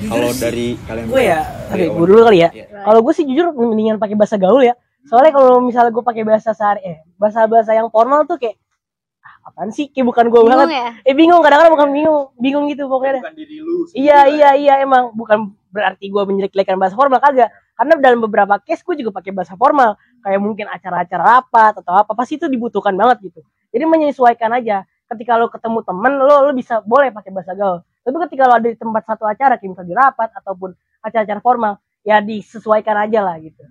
Kalau 0.08 0.30
dari 0.32 0.80
kalian 0.88 1.06
gue 1.12 1.24
ya 1.28 1.40
dari 1.68 1.86
oke 1.92 1.96
gue 2.00 2.06
dulu 2.08 2.22
kali 2.32 2.40
ya. 2.40 2.50
Iya. 2.56 2.66
kalau 2.88 3.00
gue 3.04 3.14
sih 3.14 3.26
jujur 3.28 3.52
mendingan 3.52 4.00
pakai 4.00 4.16
bahasa 4.16 4.40
gaul 4.40 4.64
ya. 4.64 4.74
Soalnya 5.08 5.32
kalau 5.36 5.60
misalnya 5.60 5.92
gue 5.92 6.04
pakai 6.04 6.24
bahasa 6.24 6.56
sehari 6.56 6.82
eh 6.88 6.98
bahasa 7.20 7.44
bahasa 7.50 7.72
yang 7.76 7.92
formal 7.92 8.24
tuh 8.24 8.40
kayak 8.40 8.56
ah, 9.20 9.52
apaan 9.52 9.76
sih? 9.76 9.92
Kayak 9.92 10.08
bukan 10.08 10.26
gue 10.32 10.42
banget. 10.48 10.68
ya? 10.72 10.90
eh 11.04 11.16
bingung 11.16 11.44
kadang-kadang 11.44 11.74
bukan 11.76 11.90
bingung 11.92 12.18
bingung 12.40 12.66
gitu 12.72 12.88
pokoknya. 12.88 13.20
Bukan 13.20 13.36
diri 13.36 13.58
lu. 13.60 13.88
iya 13.92 14.20
iya 14.32 14.50
iya 14.56 14.74
emang. 14.80 15.12
Bukan 15.12 15.52
berarti 15.70 16.08
gue 16.08 16.24
menjelek-jelekan 16.24 16.80
bahasa 16.80 16.96
formal 16.96 17.20
kagak. 17.20 17.52
Karena 17.76 17.94
dalam 18.00 18.20
beberapa 18.24 18.60
case 18.64 18.84
gue 18.84 18.96
juga 19.04 19.12
pakai 19.20 19.32
bahasa 19.36 19.60
formal. 19.60 20.00
Kayak 20.24 20.40
mungkin 20.40 20.66
acara-acara 20.72 21.24
rapat 21.24 21.74
atau 21.84 21.94
apa 21.96 22.12
pasti 22.16 22.40
itu 22.40 22.48
dibutuhkan 22.48 22.96
banget 22.96 23.32
gitu. 23.32 23.42
Jadi 23.76 23.84
menyesuaikan 23.84 24.56
aja. 24.56 24.88
Ketika 25.10 25.42
lo 25.42 25.50
ketemu 25.50 25.82
temen 25.82 26.22
lo 26.22 26.46
lo 26.46 26.52
bisa 26.54 26.86
boleh 26.86 27.10
pakai 27.10 27.34
bahasa 27.34 27.58
gaul 27.58 27.82
tapi 28.10 28.18
ketika 28.26 28.50
lo 28.50 28.58
ada 28.58 28.66
di 28.66 28.78
tempat 28.78 29.06
satu 29.06 29.24
acara 29.30 29.62
kayak 29.62 29.70
misalnya 29.78 29.90
di 29.94 29.96
rapat 29.96 30.30
ataupun 30.34 30.74
acara-acara 31.06 31.42
formal 31.46 31.74
ya 32.02 32.18
disesuaikan 32.26 32.98
aja 33.06 33.22
lah 33.22 33.38
gitu 33.38 33.62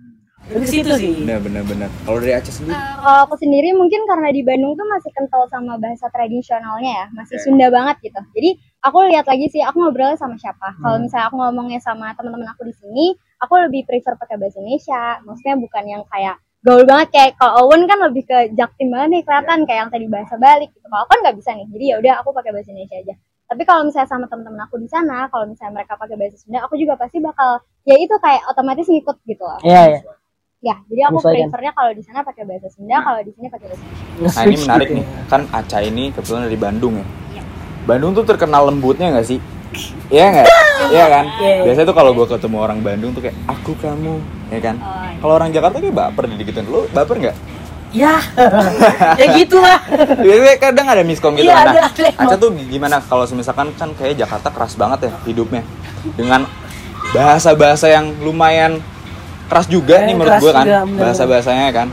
lebih 0.47 0.65
ke 0.65 0.71
situ 0.71 0.93
sih 0.95 1.13
Benar 1.27 1.43
benar 1.43 1.63
benar. 1.67 1.89
Kalau 2.07 2.17
dari 2.23 2.33
Aceh 2.33 2.53
sendiri? 2.55 2.73
Eh, 2.73 2.95
kalau 3.03 3.19
aku 3.27 3.35
sendiri 3.37 3.69
mungkin 3.75 4.01
karena 4.07 4.29
di 4.31 4.41
Bandung 4.41 4.73
tuh 4.73 4.87
masih 4.87 5.11
kental 5.11 5.43
sama 5.51 5.75
bahasa 5.77 6.07
tradisionalnya 6.09 6.91
ya, 7.03 7.05
masih 7.13 7.37
Oke. 7.37 7.43
Sunda 7.43 7.67
banget 7.69 7.95
gitu. 8.01 8.21
Jadi 8.33 8.49
aku 8.81 8.97
lihat 9.11 9.25
lagi 9.27 9.45
sih, 9.51 9.61
aku 9.61 9.77
ngobrolnya 9.83 10.17
sama 10.17 10.39
siapa. 10.39 10.73
Kalau 10.79 10.97
misalnya 10.97 11.27
aku 11.29 11.37
ngomongnya 11.37 11.79
sama 11.83 12.15
teman-teman 12.17 12.49
aku 12.55 12.65
di 12.65 12.73
sini, 12.79 13.05
aku 13.43 13.53
lebih 13.67 13.85
prefer 13.85 14.15
pakai 14.17 14.39
bahasa 14.39 14.57
Indonesia. 14.63 15.21
Maksudnya 15.27 15.55
bukan 15.59 15.83
yang 15.85 16.03
kayak 16.07 16.35
gaul 16.59 16.83
banget 16.83 17.07
kayak 17.15 17.31
kalau 17.39 17.67
Owen 17.67 17.87
kan 17.87 17.99
lebih 18.03 18.23
ke 18.27 18.37
jaktim 18.57 18.91
banget 18.91 19.09
nih 19.15 19.23
kelihatan 19.23 19.59
kayak 19.63 19.79
yang 19.85 19.91
tadi 19.91 20.05
bahasa 20.09 20.35
balik 20.39 20.69
gitu. 20.73 20.85
Kalau 20.87 21.01
aku 21.05 21.09
kan 21.13 21.19
nggak 21.27 21.37
bisa 21.37 21.49
nih, 21.53 21.65
jadi 21.77 21.85
ya 21.85 21.95
udah 22.01 22.13
aku 22.23 22.29
pakai 22.33 22.51
bahasa 22.55 22.69
Indonesia 22.73 22.97
aja. 22.99 23.15
Tapi 23.49 23.65
kalau 23.65 23.81
misalnya 23.81 24.05
sama 24.05 24.29
teman-teman 24.29 24.61
aku 24.61 24.77
di 24.77 24.85
sana, 24.85 25.25
kalau 25.33 25.49
misalnya 25.49 25.81
mereka 25.81 25.97
pakai 25.97 26.13
bahasa 26.13 26.37
Sunda, 26.37 26.61
aku 26.61 26.77
juga 26.77 26.93
pasti 26.93 27.17
bakal 27.17 27.57
ya 27.81 27.97
itu 27.97 28.13
kayak 28.21 28.45
otomatis 28.45 28.85
ngikut 28.85 29.17
gitu 29.25 29.41
loh. 29.41 29.57
iya 29.65 29.97
iya 29.97 30.01
Ya, 30.59 30.75
jadi 30.91 31.07
aku 31.07 31.23
Menyesuaikan. 31.23 31.55
prefernya 31.55 31.71
kalau 31.71 31.91
di 31.95 32.03
sana 32.03 32.19
pakai 32.19 32.43
bahasa 32.43 32.67
Sunda, 32.67 32.99
kalau 32.99 33.19
di 33.23 33.31
sini 33.31 33.47
pakai 33.47 33.65
bahasa 33.71 33.83
Indonesia. 33.87 34.27
Nah 34.27 34.43
ini 34.43 34.57
menarik 34.67 34.89
nih, 34.91 35.05
kan 35.31 35.41
Aca 35.55 35.77
ini 35.79 36.03
kebetulan 36.11 36.41
dari 36.51 36.59
Bandung 36.59 36.93
ya. 36.99 37.05
Iya. 37.31 37.43
Bandung 37.87 38.11
tuh 38.11 38.25
terkenal 38.27 38.67
lembutnya 38.67 39.07
nggak 39.07 39.23
sih? 39.23 39.39
Iya 40.11 40.25
nggak? 40.35 40.47
Iya 40.91 41.05
kan? 41.07 41.25
Iya. 41.39 41.55
Biasanya 41.63 41.87
tuh 41.87 41.95
kalau 41.95 42.11
gue 42.11 42.27
ketemu 42.27 42.57
orang 42.59 42.79
Bandung 42.83 43.11
tuh 43.15 43.21
kayak 43.23 43.39
aku 43.47 43.71
kamu, 43.79 44.19
ya 44.51 44.59
kan? 44.59 44.75
Oh, 44.77 44.91
iya. 45.07 45.17
Kalau 45.23 45.33
orang 45.39 45.49
Jakarta 45.55 45.75
kayak 45.79 45.95
baper 45.95 46.23
digituin. 46.27 46.67
Lu 46.67 46.85
baper 46.91 47.15
nggak? 47.17 47.35
Ya 47.89 48.21
ya 49.19 49.25
gitulah 49.33 49.79
Biasanya 50.21 50.57
kadang 50.61 50.87
ada 50.89 51.01
miskom 51.01 51.33
gitu. 51.33 51.49
Iya, 51.49 51.55
kan. 51.57 51.67
ada, 51.73 51.79
nah, 51.81 51.89
ada. 51.89 52.09
Aca 52.29 52.35
tuh 52.37 52.49
gimana 52.55 53.01
kalau 53.01 53.25
misalkan 53.33 53.73
kan 53.73 53.89
kayak 53.97 54.13
Jakarta 54.19 54.49
keras 54.53 54.73
banget 54.77 55.09
ya 55.09 55.11
hidupnya 55.25 55.63
dengan 56.13 56.45
bahasa-bahasa 57.11 57.89
yang 57.89 58.13
lumayan 58.21 58.77
keras 59.49 59.65
juga 59.65 60.05
Eh, 60.05 60.13
nih 60.13 60.15
menurut 60.15 60.37
gue 60.37 60.53
kan 60.53 60.65
bahasa-bahasanya 60.93 61.73
kan 61.73 61.87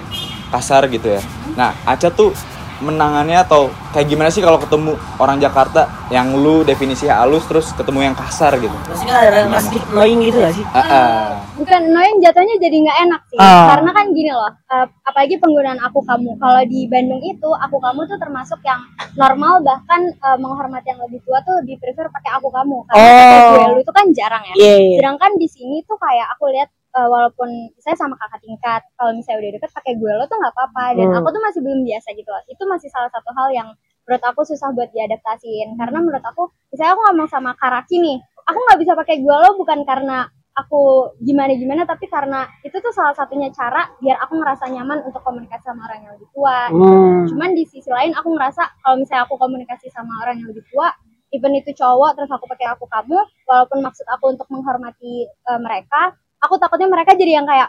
kasar 0.53 0.85
gitu 0.93 1.17
ya 1.17 1.23
Nah, 1.57 1.73
Aca 1.89 2.13
tuh 2.13 2.37
menangannya 2.79 3.39
atau 3.41 3.67
kayak 3.91 4.07
gimana 4.07 4.29
sih 4.29 4.41
kalau 4.41 4.57
ketemu 4.57 4.93
orang 5.17 5.37
Jakarta 5.37 5.89
yang 6.07 6.35
lu 6.35 6.61
definisi 6.63 7.07
halus 7.07 7.43
terus 7.45 7.73
ketemu 7.73 8.05
yang 8.05 8.15
kasar 8.15 8.55
gitu? 8.57 8.73
Pasti 8.85 9.05
kan 9.05 9.17
ada 9.19 9.31
rasa 9.43 9.59
sedikit 9.63 9.83
annoying 9.91 10.21
gitu 10.23 10.39
gak 10.39 10.55
sih? 10.55 10.65
Ah, 10.69 10.79
ah. 10.79 11.25
bukan 11.57 11.81
annoying 11.83 12.19
jatuhnya 12.21 12.57
jadi 12.59 12.77
nggak 12.79 12.99
enak 13.05 13.21
sih 13.27 13.39
Ah. 13.39 13.67
karena 13.73 13.91
kan 13.91 14.07
gini 14.11 14.31
loh 14.31 14.47
eh, 14.47 14.87
apalagi 15.03 15.35
penggunaan 15.37 15.81
aku 15.81 15.99
kamu 16.01 16.31
kalau 16.37 16.63
di 16.65 16.85
Bandung 16.87 17.23
itu 17.23 17.49
aku 17.51 17.77
kamu 17.77 18.01
tuh 18.05 18.19
termasuk 18.19 18.61
yang 18.63 18.79
normal 19.15 19.61
bahkan 19.61 20.01
eh, 20.07 20.37
menghormati 20.37 20.87
yang 20.87 21.01
lebih 21.01 21.25
tua 21.25 21.41
tuh 21.43 21.59
di 21.63 21.75
prefer 21.75 22.07
pakai 22.07 22.31
aku 22.37 22.49
kamu 22.49 22.77
karena 22.87 23.05
Oh. 23.27 23.51
gue 23.57 23.73
lu 23.73 23.81
itu 23.81 23.91
kan 23.91 24.07
jarang 24.13 24.43
ya 24.45 24.55
Iya, 24.55 24.75
iya. 24.79 24.97
sedangkan 25.01 25.33
di 25.35 25.49
sini 25.49 25.81
tuh 25.83 25.97
kayak 25.97 26.29
aku 26.33 26.53
lihat 26.53 26.69
eh, 26.97 27.09
walaupun 27.09 27.49
saya 27.77 27.93
sama 27.95 28.17
kakak 28.17 28.41
tingkat 28.41 28.81
kalau 28.97 29.13
misalnya 29.13 29.45
udah 29.45 29.53
deket 29.61 29.71
pakai 29.77 29.93
gue 30.01 30.13
lo 30.17 30.25
tuh 30.25 30.37
nggak 30.41 30.55
apa-apa. 30.57 30.85
Dan 30.97 31.07
Hmm. 31.13 31.19
aku 31.21 31.29
tuh 31.31 31.43
masih 31.45 31.61
belum 31.61 31.81
biasa 31.85 32.09
gitu 32.17 32.31
loh. 32.33 32.43
Itu 32.49 32.63
masih 32.65 32.89
salah 32.89 33.11
satu 33.13 33.31
hal 33.37 33.49
yang 33.53 33.69
menurut 34.09 34.23
aku 34.25 34.41
susah 34.49 34.73
buat 34.73 34.89
diadaptasiin. 34.91 35.77
Karena 35.77 35.99
menurut 36.01 36.25
aku 36.25 36.49
misalnya 36.73 36.93
aku 36.97 37.03
ngomong 37.13 37.29
sama 37.29 37.53
Karaki 37.55 38.01
nih 38.01 38.17
aku 38.47 38.59
nggak 38.63 38.79
bisa 38.81 38.93
pakai 38.95 39.17
gue 39.21 39.37
lo 39.37 39.51
bukan 39.59 39.83
karena 39.83 40.25
aku 40.57 41.13
gimana 41.21 41.53
gimana 41.53 41.83
tapi 41.85 42.09
karena 42.09 42.49
itu 42.65 42.73
tuh 42.81 42.89
salah 42.89 43.13
satunya 43.13 43.53
cara 43.53 43.85
biar 44.01 44.17
aku 44.25 44.41
ngerasa 44.41 44.73
nyaman 44.73 45.05
untuk 45.05 45.21
komunikasi 45.21 45.61
sama 45.69 45.85
orang 45.85 46.01
yang 46.01 46.13
lebih 46.17 46.31
tua. 46.33 46.73
Hmm. 46.73 47.29
cuman 47.29 47.53
di 47.53 47.69
sisi 47.69 47.91
lain 47.93 48.17
aku 48.17 48.33
ngerasa 48.33 48.63
kalau 48.81 48.97
misalnya 48.97 49.29
aku 49.29 49.37
komunikasi 49.37 49.93
sama 49.93 50.17
orang 50.25 50.41
yang 50.41 50.49
lebih 50.49 50.65
tua 50.73 50.89
even 51.29 51.53
itu 51.53 51.77
cowok 51.77 52.17
terus 52.17 52.31
aku 52.33 52.49
pakai 52.49 52.73
aku 52.73 52.89
kamu 52.89 53.19
walaupun 53.45 53.79
maksud 53.85 54.07
aku 54.09 54.25
untuk 54.33 54.49
menghormati 54.49 55.27
eh, 55.29 55.61
mereka 55.61 56.17
aku 56.47 56.57
takutnya 56.57 56.87
mereka 56.87 57.13
jadi 57.13 57.33
yang 57.37 57.47
kayak 57.47 57.69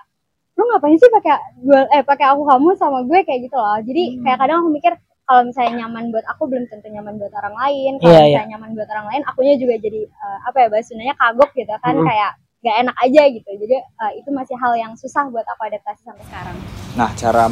lu 0.54 0.66
ngapain 0.66 0.96
sih 0.96 1.06
pakai 1.08 1.34
gue 1.60 1.80
eh 1.92 2.02
pakai 2.02 2.26
aku 2.32 2.42
kamu 2.42 2.70
sama 2.74 3.02
gue 3.02 3.20
kayak 3.22 3.40
gitu 3.44 3.54
loh 3.54 3.78
jadi 3.80 4.04
Hmm. 4.10 4.22
kayak 4.24 4.38
kadang 4.40 4.58
aku 4.62 4.70
mikir 4.72 4.94
kalau 5.22 5.42
misalnya 5.44 5.84
nyaman 5.84 6.04
buat 6.08 6.26
aku 6.26 6.44
belum 6.46 6.66
tentu 6.66 6.88
nyaman 6.88 7.14
buat 7.16 7.34
orang 7.36 7.54
lain 7.54 7.92
kalau 7.98 8.10
Iya, 8.10 8.18
iya. 8.18 8.26
misalnya 8.32 8.50
nyaman 8.54 8.70
buat 8.74 8.90
orang 8.90 9.08
lain 9.08 9.22
akunya 9.24 9.54
juga 9.56 9.76
jadi 9.78 10.02
eh, 10.02 10.38
apa 10.44 10.58
ya 10.58 10.68
bahasanya 10.68 11.14
kagok 11.14 11.52
gitu 11.52 11.74
kan 11.78 11.94
Mm. 11.94 12.06
kayak 12.06 12.32
gak 12.58 12.76
enak 12.82 12.96
aja 12.98 13.22
gitu 13.28 13.50
jadi 13.54 13.76
eh, 13.78 14.12
itu 14.18 14.30
masih 14.32 14.56
hal 14.56 14.74
yang 14.74 14.94
susah 14.94 15.24
buat 15.28 15.46
aku 15.46 15.62
adaptasi 15.68 16.02
sampai 16.02 16.26
sekarang 16.26 16.58
Nah, 16.96 17.10
cara 17.14 17.44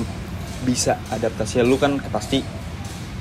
bisa 0.62 0.98
adaptasi 1.10 1.62
lu 1.62 1.78
kan 1.78 2.02
pasti 2.10 2.42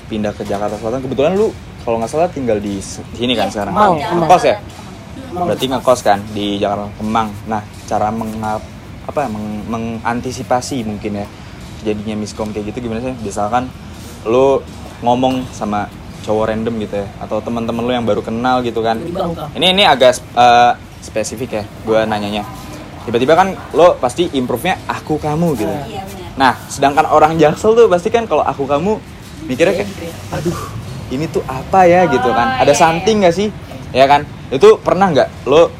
pindah 0.05 0.33
ke 0.33 0.45
Jakarta 0.45 0.77
Selatan. 0.77 1.03
Kebetulan 1.03 1.33
lu 1.35 1.53
kalau 1.81 1.99
nggak 1.99 2.09
salah 2.09 2.29
tinggal 2.29 2.57
di 2.57 2.81
sini 2.81 3.33
kan 3.33 3.49
sekarang. 3.49 3.73
Kemang, 3.73 3.95
Kemang. 3.99 4.25
Ngekos 4.25 4.45
ya? 4.47 4.57
Berarti 5.35 5.65
ngekos 5.67 6.01
kan 6.01 6.23
di 6.31 6.57
Jakarta 6.57 6.87
Kemang. 6.95 7.29
Nah, 7.51 7.63
cara 7.85 8.09
mengap 8.09 8.63
apa 9.05 9.29
meng- 9.29 9.67
mengantisipasi 9.69 10.87
mungkin 10.87 11.21
ya 11.21 11.27
jadinya 11.85 12.17
miskom 12.17 12.55
kayak 12.55 12.71
gitu 12.73 12.87
gimana 12.87 13.03
sih? 13.03 13.15
Misalkan 13.21 13.67
lu 14.25 14.63
ngomong 15.03 15.45
sama 15.51 15.91
cowok 16.25 16.49
random 16.49 16.81
gitu 16.81 17.05
ya 17.05 17.07
atau 17.21 17.37
teman-teman 17.45 17.85
lu 17.85 17.93
yang 17.93 18.07
baru 18.07 18.25
kenal 18.25 18.65
gitu 18.65 18.81
kan. 18.81 18.97
Ini 19.53 19.77
ini 19.77 19.83
agak 19.85 20.17
eh, 20.17 20.73
spesifik 21.05 21.51
ya 21.53 21.65
gue 21.85 22.01
nanyanya. 22.07 22.47
Tiba-tiba 23.05 23.37
kan 23.37 23.53
lo 23.77 24.01
pasti 24.01 24.33
improve-nya 24.33 24.81
aku 24.89 25.21
kamu 25.21 25.49
gitu. 25.61 25.69
Nah, 26.41 26.57
sedangkan 26.73 27.05
orang 27.05 27.37
Jaksel 27.37 27.77
tuh 27.77 27.85
pasti 27.85 28.09
kan 28.09 28.25
kalau 28.25 28.41
aku 28.41 28.65
kamu 28.65 28.97
mikirnya 29.45 29.85
kayak 29.85 29.91
aduh, 30.33 30.57
ini 31.13 31.29
tuh 31.29 31.45
apa 31.45 31.85
ya 31.85 32.09
gitu 32.09 32.33
kan. 32.33 32.57
Ada 32.57 32.73
something 32.73 33.21
gak 33.29 33.37
sih? 33.37 33.53
Ya 33.93 34.09
kan? 34.09 34.25
Itu 34.53 34.81
pernah 34.81 35.13
nggak 35.13 35.49
lo 35.49 35.71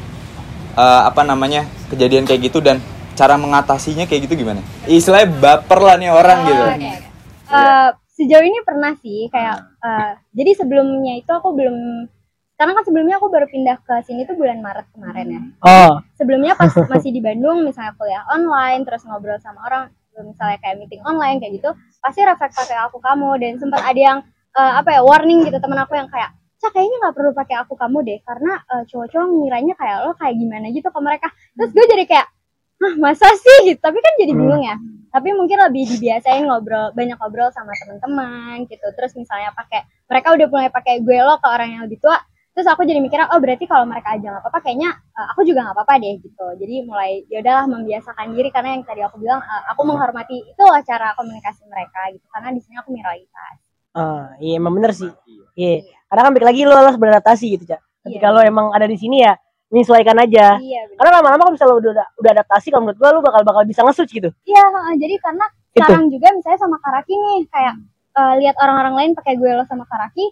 eh, 0.77 1.01
apa 1.05 1.21
namanya? 1.21 1.65
kejadian 1.85 2.25
kayak 2.25 2.49
gitu 2.49 2.65
dan 2.65 2.81
cara 3.13 3.37
mengatasinya 3.37 4.09
kayak 4.09 4.25
gitu 4.25 4.41
gimana? 4.41 4.65
Istilahnya 4.89 5.29
baper 5.37 5.79
lah 5.85 5.95
nih 6.01 6.09
orang 6.09 6.39
gitu. 6.49 6.63
Oh, 6.65 6.73
oke, 6.73 6.81
oke. 6.81 7.05
Eh, 7.45 7.89
sejauh 8.15 8.45
ini 8.47 8.59
pernah 8.63 8.91
sih 8.97 9.27
kayak 9.29 9.57
eh, 9.83 10.11
jadi 10.33 10.51
sebelumnya 10.65 11.19
itu 11.19 11.29
aku 11.29 11.51
belum 11.51 12.07
karena 12.55 12.71
kan 12.71 12.83
sebelumnya 12.87 13.19
aku 13.19 13.27
baru 13.27 13.47
pindah 13.51 13.77
ke 13.83 13.95
sini 14.07 14.23
tuh 14.23 14.39
bulan 14.39 14.63
Maret 14.63 14.87
kemarin 14.95 15.27
ya 15.27 15.41
Oh, 15.59 15.99
sebelumnya 16.15 16.55
pas 16.55 16.71
masih 16.91 17.11
di 17.11 17.19
Bandung 17.19 17.67
misalnya 17.67 17.91
kuliah 17.99 18.23
online 18.31 18.87
terus 18.87 19.03
ngobrol 19.03 19.35
sama 19.43 19.59
orang 19.67 19.91
misalnya 20.15 20.55
kayak 20.63 20.79
meeting 20.79 21.03
online 21.03 21.43
kayak 21.43 21.59
gitu 21.59 21.75
pasti 21.99 22.23
refleks 22.23 22.55
pakai 22.55 22.87
aku 22.87 23.03
kamu 23.03 23.35
dan 23.35 23.59
sempat 23.59 23.83
ada 23.83 23.99
yang 23.99 24.17
eh, 24.55 24.73
apa 24.79 24.89
ya 24.95 25.01
warning 25.03 25.43
gitu 25.43 25.59
teman 25.59 25.83
aku 25.83 25.99
yang 25.99 26.07
kayak 26.07 26.31
Cak 26.61 26.71
kayaknya 26.71 26.97
nggak 27.03 27.15
perlu 27.15 27.31
pakai 27.35 27.55
aku 27.61 27.73
kamu 27.75 27.97
deh 28.07 28.19
karena 28.23 28.53
eh, 28.71 28.83
cowok-cowok 28.87 29.27
ngiranya 29.27 29.73
kayak 29.75 29.97
lo 30.07 30.11
kayak 30.15 30.35
gimana 30.39 30.65
gitu 30.71 30.87
ke 30.87 30.99
mereka. 31.03 31.27
Terus 31.57 31.69
gue 31.75 31.85
jadi 31.91 32.05
kayak 32.07 32.27
Hah 32.75 32.93
masa 32.99 33.27
sih? 33.31 33.71
Gitu. 33.71 33.79
Tapi 33.79 33.97
kan 34.03 34.13
jadi 34.19 34.33
bingung 34.35 34.63
ya. 34.63 34.75
Tapi 35.15 35.31
mungkin 35.31 35.57
lebih 35.63 35.87
dibiasain 35.95 36.43
ngobrol 36.43 36.91
banyak 36.91 37.15
ngobrol 37.15 37.47
sama 37.55 37.71
teman-teman 37.79 38.67
gitu. 38.67 38.83
Terus 38.99 39.15
misalnya 39.15 39.55
pakai 39.55 39.87
mereka 40.11 40.35
udah 40.35 40.47
mulai 40.51 40.67
pakai 40.67 40.99
gue 40.99 41.17
lo 41.23 41.39
ke 41.39 41.47
orang 41.47 41.69
yang 41.71 41.83
lebih 41.87 41.99
tua 42.03 42.19
terus 42.55 42.71
aku 42.71 42.87
jadi 42.87 43.03
mikirnya 43.03 43.27
oh 43.35 43.39
berarti 43.43 43.67
kalau 43.67 43.83
mereka 43.83 44.15
aja 44.15 44.31
nggak 44.31 44.39
apa-apa 44.47 44.63
kayaknya 44.63 44.95
eh, 44.95 45.27
aku 45.35 45.43
juga 45.43 45.67
nggak 45.67 45.75
apa-apa 45.75 45.93
deh 45.99 46.13
gitu. 46.23 46.47
Jadi 46.55 46.75
mulai 46.87 47.11
ya 47.27 47.43
udahlah 47.43 47.65
membiasakan 47.67 48.31
diri. 48.31 48.49
Karena 48.51 48.79
yang 48.79 48.83
tadi 48.87 49.01
aku 49.03 49.19
bilang 49.19 49.43
eh, 49.43 49.63
aku 49.71 49.81
menghormati 49.83 50.35
itu 50.39 50.61
loh 50.63 50.79
cara 50.83 51.15
komunikasi 51.19 51.67
mereka 51.67 52.11
gitu. 52.15 52.25
Karena 52.31 52.55
di 52.55 52.59
sini 52.63 52.75
aku 52.79 52.95
minoritas 52.95 53.55
ah, 53.95 54.35
iya 54.43 54.59
emang 54.59 54.75
bener 54.75 54.91
sih. 54.91 55.11
Iya. 55.55 55.87
Karena 56.15 56.31
kan 56.31 56.31
balik 56.31 56.47
lagi 56.47 56.61
lo 56.63 56.71
harus 56.79 56.95
beradaptasi 56.95 57.45
gitu, 57.59 57.63
Cak. 57.67 57.81
Ketika 58.07 58.27
Iya. 58.31 58.35
lo 58.35 58.39
emang 58.39 58.67
ada 58.71 58.87
di 58.87 58.95
sini 58.95 59.19
ya, 59.19 59.35
menyesuaikan 59.67 60.15
aja. 60.15 60.55
iya 60.63 60.87
bener. 60.87 60.95
Karena 60.95 61.11
lama-lama 61.19 61.41
kalau 61.43 61.53
misalnya 61.59 61.73
lo 61.75 61.79
udah 61.83 62.07
udah 62.23 62.31
adaptasi, 62.39 62.67
kalau 62.71 62.81
menurut 62.87 62.97
gua 63.03 63.09
lo 63.11 63.19
bakal 63.19 63.41
bakal 63.43 63.63
bisa 63.67 63.83
nge-switch 63.83 64.13
gitu. 64.15 64.29
Iya, 64.47 64.63
heeh. 64.63 64.93
jadi 64.95 65.15
karena 65.19 65.45
Itu. 65.51 65.83
sekarang 65.83 66.05
juga 66.07 66.27
misalnya 66.31 66.59
sama 66.63 66.77
Karaki 66.79 67.13
nih 67.19 67.39
kayak 67.51 67.75
eh, 68.15 68.33
lihat 68.39 68.55
orang-orang 68.63 68.93
lain 68.95 69.11
pakai 69.11 69.35
gue 69.35 69.51
lo 69.51 69.67
sama 69.67 69.83
Karaki, 69.91 70.23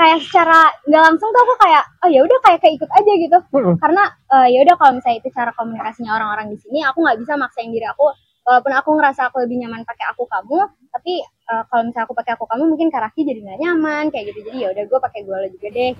kayak 0.00 0.18
secara 0.24 0.64
nggak 0.88 1.02
langsung 1.12 1.28
tuh 1.28 1.40
aku 1.44 1.54
kayak 1.60 1.84
oh 2.00 2.08
ya 2.08 2.20
udah 2.24 2.38
kayak 2.40 2.60
keikut 2.64 2.88
aja 2.88 3.12
gitu. 3.20 3.38
Mm-mm. 3.52 3.76
Karena 3.76 4.02
eh, 4.32 4.48
ya 4.56 4.58
udah 4.64 4.74
kalau 4.80 4.92
misalnya 4.96 5.18
itu 5.20 5.28
cara 5.36 5.50
komunikasinya 5.52 6.16
orang-orang 6.16 6.46
di 6.48 6.56
sini, 6.56 6.80
aku 6.88 7.04
nggak 7.04 7.18
bisa 7.20 7.36
maksain 7.36 7.68
diri 7.68 7.84
aku 7.84 8.08
walaupun 8.48 8.72
aku 8.72 8.90
ngerasa 8.96 9.28
aku 9.28 9.44
lebih 9.44 9.60
nyaman 9.60 9.84
pakai 9.84 10.08
aku 10.08 10.24
kamu, 10.24 10.64
tapi 10.88 11.20
eh, 11.48 11.62
kalau 11.68 11.82
misalnya 11.88 12.04
aku 12.04 12.14
pakai 12.14 12.32
aku 12.36 12.44
kamu 12.44 12.64
mungkin 12.68 12.88
Karaki 12.92 13.24
jadi 13.24 13.40
nggak 13.40 13.58
nyaman 13.64 14.04
kayak 14.12 14.24
gitu. 14.32 14.40
Jadi 14.48 14.56
ya 14.64 14.68
udah 14.72 14.84
gue 14.84 14.98
pakai 15.00 15.20
gue 15.24 15.36
lo 15.36 15.48
juga 15.48 15.68
deh. 15.72 15.92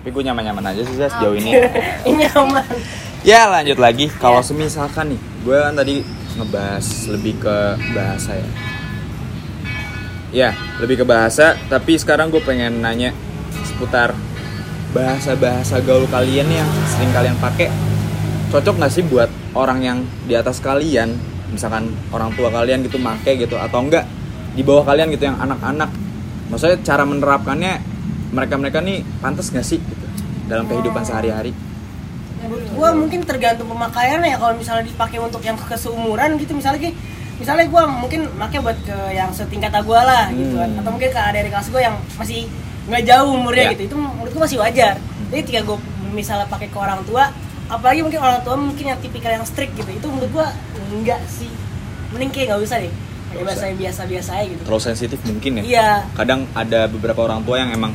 Tapi 0.00 0.08
gue 0.16 0.22
nyaman-nyaman 0.28 0.64
aja 0.72 0.80
sih 0.84 0.96
Zaz, 0.96 1.12
sejauh 1.16 1.36
ini. 1.36 1.52
Ini 2.10 2.24
aman. 2.32 2.72
Ya 3.20 3.52
lanjut 3.52 3.76
lagi 3.76 4.08
kalau 4.16 4.40
semisalkan 4.40 5.12
nih 5.12 5.20
gue 5.44 5.56
kan 5.60 5.74
tadi 5.76 6.00
ngebahas 6.40 6.86
lebih 7.12 7.34
ke 7.36 7.56
bahasa 7.92 8.30
ya. 8.36 8.48
Ya 10.30 10.50
lebih 10.80 11.02
ke 11.02 11.04
bahasa 11.04 11.58
tapi 11.68 12.00
sekarang 12.00 12.32
gue 12.32 12.40
pengen 12.40 12.80
nanya 12.80 13.12
seputar 13.66 14.16
bahasa-bahasa 14.90 15.78
gaul 15.84 16.08
kalian 16.10 16.48
yang 16.50 16.68
sering 16.90 17.12
kalian 17.14 17.36
pakai 17.38 17.70
cocok 18.50 18.74
nggak 18.82 18.92
sih 18.92 19.04
buat 19.06 19.30
orang 19.54 19.78
yang 19.84 19.98
di 20.26 20.34
atas 20.34 20.58
kalian 20.58 21.14
misalkan 21.54 21.94
orang 22.10 22.34
tua 22.34 22.50
kalian 22.50 22.82
gitu 22.82 22.98
make 22.98 23.38
gitu 23.38 23.54
atau 23.54 23.82
enggak 23.82 24.06
di 24.60 24.68
bawah 24.68 24.84
kalian 24.84 25.08
gitu 25.08 25.24
yang 25.24 25.40
anak-anak. 25.40 25.88
Maksudnya 26.52 26.76
cara 26.84 27.08
menerapkannya 27.08 27.80
mereka-mereka 28.36 28.84
nih 28.84 29.00
pantas 29.24 29.48
nggak 29.48 29.64
sih 29.64 29.80
gitu 29.80 30.06
dalam 30.52 30.68
kehidupan 30.68 31.00
sehari-hari? 31.00 31.56
Menurut 32.44 32.68
gua 32.76 32.92
mungkin 32.92 33.24
tergantung 33.24 33.72
pemakaiannya 33.72 34.36
ya 34.36 34.36
kalau 34.36 34.54
misalnya 34.60 34.84
dipakai 34.84 35.16
untuk 35.16 35.40
yang 35.40 35.56
ke 35.56 35.76
seumuran 35.80 36.36
gitu 36.36 36.52
misalnya 36.52 36.76
kayak 36.84 36.96
misalnya 37.40 37.64
gua 37.72 37.88
mungkin 37.88 38.28
pakai 38.36 38.58
buat 38.60 38.76
ke 38.84 38.96
yang 39.16 39.32
setingkat 39.32 39.72
gua 39.80 40.04
lah 40.04 40.24
gitu. 40.28 40.60
Kan 40.60 40.76
Hmm. 40.76 40.80
atau 40.84 40.90
mungkin 40.92 41.08
ke 41.08 41.20
adik 41.20 41.48
kelas 41.48 41.68
gua 41.72 41.80
yang 41.80 41.96
masih 42.20 42.44
nggak 42.84 43.02
jauh 43.08 43.28
umurnya 43.32 43.64
Ya. 43.64 43.70
gitu. 43.72 43.82
Itu 43.88 43.96
menurut 43.96 44.30
gua 44.36 44.42
masih 44.44 44.58
wajar. 44.60 45.00
Jadi 45.32 45.40
ketika 45.40 45.60
gua 45.64 45.80
misalnya 46.12 46.44
pakai 46.52 46.68
ke 46.68 46.76
orang 46.76 47.00
tua 47.08 47.32
apalagi 47.70 48.02
mungkin 48.02 48.18
orang 48.20 48.42
tua 48.44 48.58
mungkin 48.58 48.82
yang 48.92 48.98
tipikal 49.00 49.30
yang 49.30 49.46
strict 49.46 49.72
gitu 49.78 49.88
itu 49.88 50.06
menurut 50.10 50.28
gua 50.34 50.46
enggak 50.92 51.22
sih. 51.32 51.48
Mending 52.12 52.28
kayak 52.28 52.46
nggak 52.52 52.60
usah 52.66 52.76
deh 52.82 52.92
bahasa 53.40 53.64
yang 53.66 53.78
biasa-biasa 53.78 54.30
aja 54.34 54.46
gitu 54.48 54.62
terlalu 54.62 54.82
sensitif 54.82 55.18
mungkin 55.22 55.50
ya 55.58 55.62
iya 55.62 55.88
kadang 56.12 56.44
ada 56.52 56.86
beberapa 56.86 57.20
orang 57.22 57.40
tua 57.42 57.56
yang 57.58 57.70
emang 57.70 57.92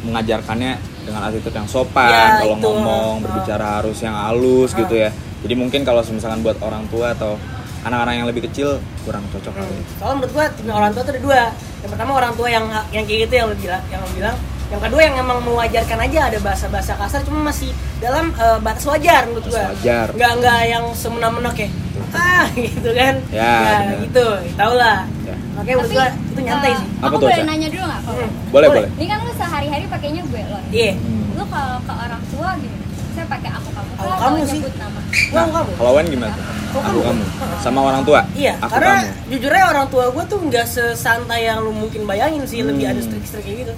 mengajarkannya 0.00 0.72
dengan 1.02 1.20
attitude 1.24 1.54
yang 1.54 1.66
sopan 1.66 2.08
Ya, 2.08 2.24
kalau 2.40 2.56
itu. 2.56 2.62
ngomong 2.62 3.12
berbicara 3.20 3.66
harus 3.78 3.98
yang 3.98 4.14
halus 4.14 4.70
gitu 4.72 4.94
ya 4.94 5.10
jadi 5.42 5.54
mungkin 5.54 5.82
kalau 5.82 6.02
misalkan 6.04 6.40
buat 6.40 6.58
orang 6.58 6.86
tua 6.86 7.12
atau 7.12 7.34
anak-anak 7.82 8.14
yang 8.14 8.26
lebih 8.26 8.46
kecil 8.46 8.78
kurang 9.02 9.26
cocok 9.34 9.50
kali 9.52 9.66
ya. 9.66 9.82
Soalnya 9.98 10.14
menurut 10.14 10.32
gua 10.32 10.46
tipe 10.54 10.70
orang 10.70 10.90
tua 10.94 11.02
tuh 11.02 11.12
ada 11.12 11.18
dua. 11.18 11.40
Yang 11.82 11.90
pertama 11.90 12.10
orang 12.14 12.32
tua 12.32 12.46
yang 12.46 12.64
yang 12.94 13.02
kayak 13.02 13.20
gitu 13.26 13.34
yang 13.34 13.46
lu 13.50 13.56
bilang, 13.58 13.82
yang 13.90 14.00
lu 14.06 14.10
bilang. 14.14 14.36
Yang 14.70 14.80
kedua 14.86 15.00
yang 15.02 15.14
emang 15.18 15.38
mewajarkan 15.42 15.98
aja 15.98 16.20
ada 16.30 16.38
bahasa-bahasa 16.38 16.92
kasar 16.94 17.20
cuma 17.26 17.50
masih 17.50 17.74
dalam 17.98 18.30
eh, 18.32 18.58
batas 18.62 18.86
wajar 18.86 19.26
menurut 19.26 19.50
Batas 19.50 19.58
gua. 19.58 19.64
wajar. 19.74 20.06
Nggak 20.14 20.60
yang 20.70 20.84
semena-mena 20.94 21.50
kayak 21.50 21.74
ah 22.14 22.46
gitu 22.66 22.90
kan. 22.90 23.14
Ya, 23.28 23.52
Nah, 23.52 23.78
bener. 23.82 23.98
gitu. 24.04 24.26
Tau 24.54 24.72
lah. 24.74 24.98
Ya. 25.22 25.36
Makanya 25.52 25.76
menurut 25.76 25.92
gua 25.92 26.06
itu 26.08 26.40
nyantai 26.42 26.68
eh, 26.68 26.76
sih. 26.76 26.86
Apa 26.90 27.04
aku 27.04 27.14
tuh, 27.14 27.26
boleh 27.26 27.44
nanya 27.44 27.68
dulu 27.68 27.84
nggak? 27.84 28.00
Kalau 28.02 28.14
Hmm. 28.14 28.30
boleh 28.48 28.68
Boleh. 28.68 28.68
boleh 28.82 28.88
Ini 28.94 29.06
kan 29.06 29.18
lu 29.20 29.32
sehari-hari 29.34 29.84
pakainya 29.86 30.22
gue 30.22 30.40
lo. 30.44 30.58
Iya. 30.70 30.92
Lu 31.32 31.44
kalau 31.46 31.76
ke 31.78 31.92
orang 31.94 32.22
tua 32.28 32.48
gimana? 32.54 32.80
Saya 33.12 33.26
pakai 33.28 33.50
aku 33.50 33.68
kamu 33.70 33.90
Aku 33.92 34.08
kah 34.08 34.18
kamu 34.18 34.36
sih. 34.42 34.58
nyebut 34.58 34.74
nama? 34.74 35.00
Gua 35.28 35.42
kamu. 35.46 35.70
kalau 35.76 35.92
Wan 35.92 36.06
gimana 36.06 36.32
tuh? 36.32 36.44
Aku 36.74 37.00
kamu. 37.02 37.24
Sama 37.58 37.80
orang 37.82 38.02
tua. 38.02 38.20
Iya, 38.32 38.52
Aku 38.58 38.72
karena 38.72 38.92
kamu. 38.98 39.30
jujur 39.30 39.50
aja 39.50 39.66
orang 39.68 39.86
tua 39.86 40.04
gue 40.08 40.24
tuh 40.26 40.38
nggak 40.42 40.66
sesantai 40.66 41.40
yang 41.42 41.58
lu 41.60 41.70
mungkin 41.70 42.02
bayangin 42.02 42.42
sih, 42.42 42.60
lebih 42.60 42.82
Hmm. 42.82 42.92
ada 42.92 43.00
strik-strik 43.02 43.42
kayak 43.42 43.56
gitu. 43.62 43.74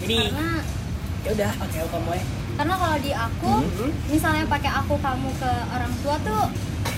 Jadi 0.00 0.18
karena 0.28 0.58
ya 1.20 1.30
udah 1.32 1.50
pakai 1.56 1.78
aku 1.78 1.90
kamu 1.92 2.08
aja. 2.12 2.24
karena 2.52 2.74
kalau 2.76 2.98
di 2.98 3.12
aku 3.14 3.52
Hmm. 3.56 3.90
misalnya 4.06 4.44
pakai 4.46 4.70
aku 4.74 4.94
kamu 4.98 5.28
ke 5.34 5.50
orang 5.70 5.92
tua 5.96 6.16
tuh 6.20 6.42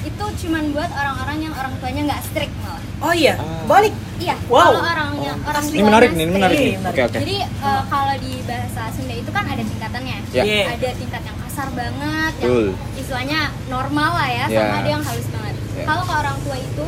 itu 0.03 0.25
cuman 0.41 0.63
buat 0.71 0.91
orang-orang 0.91 1.39
yang 1.41 1.55
orang 1.55 1.73
tuanya 1.79 2.03
nggak 2.07 2.23
strict 2.25 2.55
malah 2.59 2.81
Oh 3.03 3.11
iya, 3.11 3.35
Ah. 3.35 3.67
balik. 3.67 3.91
iya 4.17 4.39
Wow. 4.47 4.63
kalau 4.71 4.81
orangnya 4.81 5.33
orang 5.43 5.63
Ini 5.65 5.83
menarik 5.83 6.11
nih, 6.13 6.23
ini 6.23 6.33
menarik 6.33 6.55
nih. 6.57 6.71
Iya, 6.73 6.87
Oke, 6.87 7.01
oke. 7.03 7.19
Jadi 7.19 7.37
eh, 7.43 7.83
kalau 7.85 8.15
di 8.17 8.33
bahasa 8.43 8.83
Sunda 8.91 9.15
itu 9.17 9.27
kan 9.29 9.45
ada 9.45 9.59
tingkatannya. 9.61 10.17
Ya. 10.31 10.43
Iya. 10.47 10.65
Ada 10.73 10.89
tingkat 10.95 11.23
yang 11.25 11.37
kasar 11.37 11.69
banget, 11.73 12.33
Betul. 12.39 12.47
yang 12.47 12.95
istilahnya 12.95 13.41
normal 13.67 14.11
lah 14.13 14.29
ya, 14.29 14.45
Ya. 14.47 14.55
sama 14.57 14.75
ada 14.79 14.89
yang 14.89 15.03
halus 15.03 15.27
banget. 15.29 15.55
Ya. 15.73 15.85
Kalau 15.85 16.03
ke 16.05 16.15
orang 16.15 16.37
tua 16.41 16.57
itu 16.57 16.87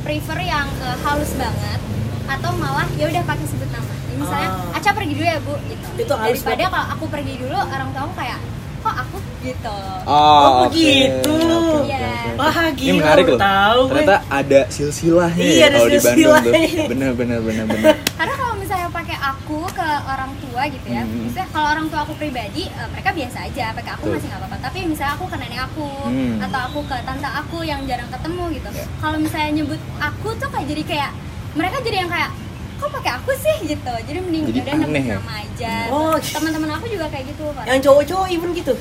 prefer 0.00 0.38
yang 0.40 0.68
eh, 0.80 0.96
halus 0.98 1.32
banget 1.36 1.80
atau 2.24 2.50
malah 2.54 2.88
ya 2.94 3.04
udah 3.06 3.22
pakai 3.22 3.44
sebut 3.44 3.68
nama. 3.68 3.92
Jadi 3.92 4.14
misalnya 4.16 4.48
Ah. 4.48 4.76
Aca 4.76 4.90
pergi 4.90 5.12
dulu 5.12 5.26
ya 5.26 5.38
bu, 5.38 5.54
gitu. 5.66 5.86
Itu 5.98 6.12
halus 6.14 6.40
Daripada 6.40 6.64
kalau 6.70 6.86
aku 6.90 7.04
pergi 7.08 7.34
dulu, 7.38 7.58
orang 7.60 7.88
tua 7.92 8.04
kayak 8.14 8.38
kok 8.80 8.94
aku 8.98 9.16
gitu. 9.42 9.76
Oh, 10.02 10.10
Oh, 10.10 10.48
oke. 10.62 10.70
begitu. 10.70 11.34
Oke, 11.34 11.52
oke, 11.52 11.78
Iya. 11.84 11.98
oke. 12.00 12.30
Wah, 12.34 12.54
Ini 12.64 12.72
gila, 12.74 12.96
menarik 12.96 13.24
loh. 13.26 13.38
tahu 13.38 13.78
gue. 13.80 13.90
Ternyata 13.92 14.16
ada 14.30 14.60
silsilahnya 14.68 15.42
Iya, 15.44 15.54
ya 15.54 15.64
ada 15.64 15.76
kalau 15.76 15.88
di 15.88 15.98
Bandung 15.98 16.14
tuh. 16.38 16.52
silsilahnya. 16.52 16.82
Bener, 16.92 17.10
bener, 17.12 17.38
bener, 17.40 17.64
bener. 17.66 17.94
Karena 18.18 18.34
kalau 18.34 18.54
misalnya 18.56 18.88
pakai 18.88 19.16
aku 19.18 19.58
ke 19.68 19.88
orang 20.04 20.32
tua 20.38 20.62
gitu 20.66 20.86
ya, 20.88 21.02
Hmm. 21.02 21.20
misalnya 21.22 21.48
kalau 21.50 21.68
orang 21.70 21.86
tua 21.86 22.00
aku 22.00 22.14
pribadi, 22.14 22.62
eh, 22.64 22.88
mereka 22.88 23.10
biasa 23.10 23.38
aja 23.42 23.64
pakai 23.72 23.90
aku 23.92 24.02
Betul. 24.02 24.14
masih 24.14 24.26
nggak 24.28 24.40
apa-apa. 24.40 24.56
Tapi 24.62 24.78
misalnya 24.84 25.12
aku 25.12 25.24
ke 25.26 25.36
nenek 25.36 25.60
aku 25.62 25.88
Hmm. 26.04 26.36
atau 26.40 26.60
aku 26.62 26.78
ke 26.82 26.96
tante 27.02 27.28
aku 27.28 27.58
yang 27.62 27.80
jarang 27.84 28.08
ketemu 28.08 28.44
gitu. 28.52 28.68
Ya. 28.72 28.86
Kalau 28.96 29.16
misalnya 29.16 29.50
nyebut 29.52 29.80
aku 29.98 30.28
tuh 30.34 30.48
kayak 30.48 30.66
jadi 30.66 30.82
kayak 30.84 31.10
mereka 31.52 31.76
jadi 31.80 31.96
yang 31.98 32.10
kayak 32.10 32.30
kok 32.74 32.90
pakai 32.92 33.12
aku 33.14 33.30
sih 33.36 33.56
gitu. 33.68 33.92
Jadi 34.00 34.18
mending 34.20 34.44
Jadi 34.48 34.58
udah 34.60 34.74
aneh 34.76 35.04
ya? 35.04 35.14
nama 35.16 35.32
aja. 35.38 35.74
Oh. 35.88 36.14
Teman-teman 36.18 36.70
aku 36.72 36.86
juga 36.88 37.06
kayak 37.06 37.24
gitu 37.28 37.44
Pak. 37.52 37.64
Yang 37.64 37.78
cowok-cowok 37.84 38.26
even 38.28 38.50
gitu. 38.52 38.74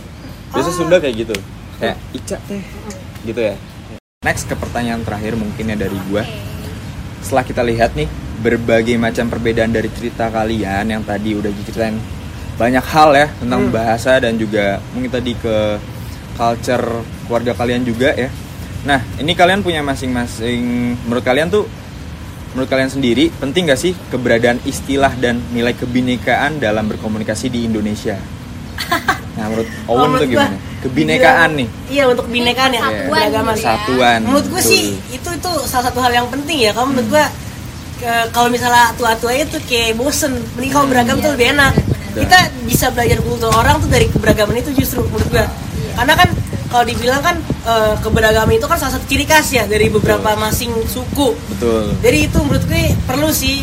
Biasa 0.51 0.69
Ah. 0.69 0.75
Sunda 0.75 0.97
kayak 0.97 1.15
gitu. 1.17 1.35
Kayak 1.79 1.97
Ica 2.11 2.37
teh. 2.45 2.63
Gitu 3.23 3.41
ya. 3.41 3.55
Next 4.21 4.45
ke 4.45 4.53
pertanyaan 4.53 5.01
terakhir 5.01 5.33
mungkin 5.33 5.65
ya 5.65 5.75
dari 5.75 5.97
gua. 6.07 6.21
Oke. 6.21 6.29
Setelah 7.21 7.45
kita 7.45 7.61
lihat 7.63 7.95
nih 7.95 8.05
berbagai 8.41 8.97
macam 8.97 9.29
perbedaan 9.29 9.69
dari 9.69 9.89
cerita 9.89 10.27
kalian 10.27 10.85
yang 10.87 11.01
tadi 11.01 11.33
udah 11.33 11.49
diceritain 11.49 11.97
banyak 12.57 12.81
hal 12.83 13.09
ya 13.13 13.27
tentang 13.37 13.69
Hmm. 13.69 13.73
bahasa 13.73 14.17
dan 14.17 14.35
juga 14.35 14.77
mungkin 14.93 15.09
tadi 15.09 15.33
ke 15.33 15.77
culture 16.33 16.85
keluarga 17.25 17.53
kalian 17.53 17.81
juga 17.81 18.13
ya. 18.13 18.29
Nah, 18.81 18.97
ini 19.17 19.37
kalian 19.37 19.61
punya 19.61 19.81
masing-masing 19.81 20.61
menurut 21.05 21.21
kalian 21.21 21.49
tuh 21.49 21.69
menurut 22.51 22.67
kalian 22.67 22.89
sendiri 22.89 23.29
penting 23.31 23.69
gak 23.69 23.77
sih 23.77 23.93
keberadaan 24.09 24.57
istilah 24.65 25.13
dan 25.15 25.37
nilai 25.53 25.71
kebinekaan 25.71 26.57
dalam 26.57 26.89
berkomunikasi 26.89 27.47
di 27.47 27.69
Indonesia? 27.69 28.17
Nah, 29.41 29.47
menurut 29.49 29.67
Oh, 29.83 29.91
Owen 29.91 30.01
menurut 30.07 30.21
tuh 30.21 30.29
gimana? 30.29 30.53
gua, 30.53 30.69
Kebinekaan 30.81 31.49
nih. 31.55 31.67
Iya, 31.87 32.03
untuk 32.07 32.25
kebinekaan 32.25 32.71
ya. 32.71 32.81
Keberagaman. 32.81 33.53
gitu 33.53 33.91
ya. 33.97 34.17
Menurut 34.19 34.45
gue 34.47 34.61
sih 34.63 34.81
itu 35.09 35.29
itu 35.31 35.51
salah 35.63 35.85
satu 35.87 35.99
hal 35.99 36.11
yang 36.11 36.27
penting 36.27 36.57
ya. 36.59 36.71
Kalau 36.71 36.87
menurut 36.87 37.07
gue 37.07 37.25
ke- 37.99 38.27
kalau 38.31 38.49
misalnya 38.49 38.89
tua-tua 38.95 39.33
itu 39.35 39.57
kayak 39.61 39.93
bosen, 39.93 40.33
mending 40.51 40.69
kalau 40.69 40.85
beragam 40.85 41.15
Iya, 41.15 41.23
tuh 41.23 41.31
lebih 41.31 41.47
enak. 41.51 41.73
Kita 42.11 42.37
bisa 42.63 42.85
belajar 42.89 43.17
kultur 43.19 43.49
orang 43.51 43.77
tuh 43.77 43.87
dari 43.87 44.05
keberagaman 44.05 44.57
itu 44.57 44.73
justru 44.75 45.01
menurut 45.03 45.25
gue. 45.27 45.45
Karena 45.91 46.13
kan 46.15 46.29
kalau 46.67 46.83
dibilang 46.83 47.21
kan 47.21 47.35
eh, 47.63 47.93
keberagaman 47.99 48.53
itu 48.53 48.65
kan 48.65 48.77
salah 48.77 48.93
satu 48.93 49.05
ciri 49.05 49.23
khas 49.23 49.47
ya 49.49 49.65
dari 49.65 49.85
beberapa 49.87 50.33
masing 50.35 50.73
suku. 50.83 51.37
Betul. 51.51 51.93
Jadi 51.99 52.17
itu 52.25 52.37
menurut 52.39 52.63
gue 52.63 52.83
perlu 53.05 53.29
sih 53.29 53.61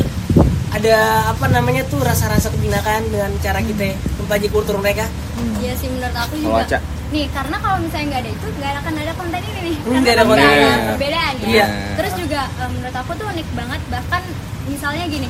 ada 0.68 0.96
apa 1.26 1.48
namanya 1.48 1.82
tuh 1.84 1.98
rasa-rasa 1.98 2.46
kebinekaan 2.48 3.08
dengan 3.08 3.32
cara 3.38 3.58
kita 3.58 3.96
mempelajari 4.28 4.52
kultur 4.52 4.76
mereka. 4.76 5.08
Hmm. 5.08 5.56
Iya 5.56 5.72
sih 5.72 5.88
menurut 5.88 6.12
aku 6.14 6.34
juga. 6.36 6.60
Aca? 6.60 6.78
Nih 7.08 7.24
karena 7.32 7.56
kalau 7.56 7.78
misalnya 7.80 8.06
nggak 8.06 8.20
ada 8.20 8.30
itu 8.30 8.46
nggak 8.52 8.70
akan 8.76 8.92
ada 8.94 9.12
konten 9.16 9.40
ini 9.40 9.60
nih. 9.64 9.74
Hmm, 9.74 9.80
Karena 9.80 9.98
nggak 9.98 10.12
ada 10.12 10.20
kan 10.20 10.28
konten. 10.28 10.44
ada 10.44 10.52
Iya. 10.54 10.76
perbedaan 10.86 11.34
ya. 11.34 11.46
Iya. 11.48 11.66
Terus 11.96 12.12
juga 12.14 12.40
eh, 12.52 12.68
menurut 12.68 12.96
aku 12.98 13.10
tuh 13.16 13.26
unik 13.26 13.48
banget 13.56 13.80
bahkan 13.88 14.22
misalnya 14.68 15.04
gini. 15.08 15.28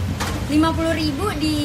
50.000 0.49 0.57
ribu 0.97 1.27
di 1.39 1.57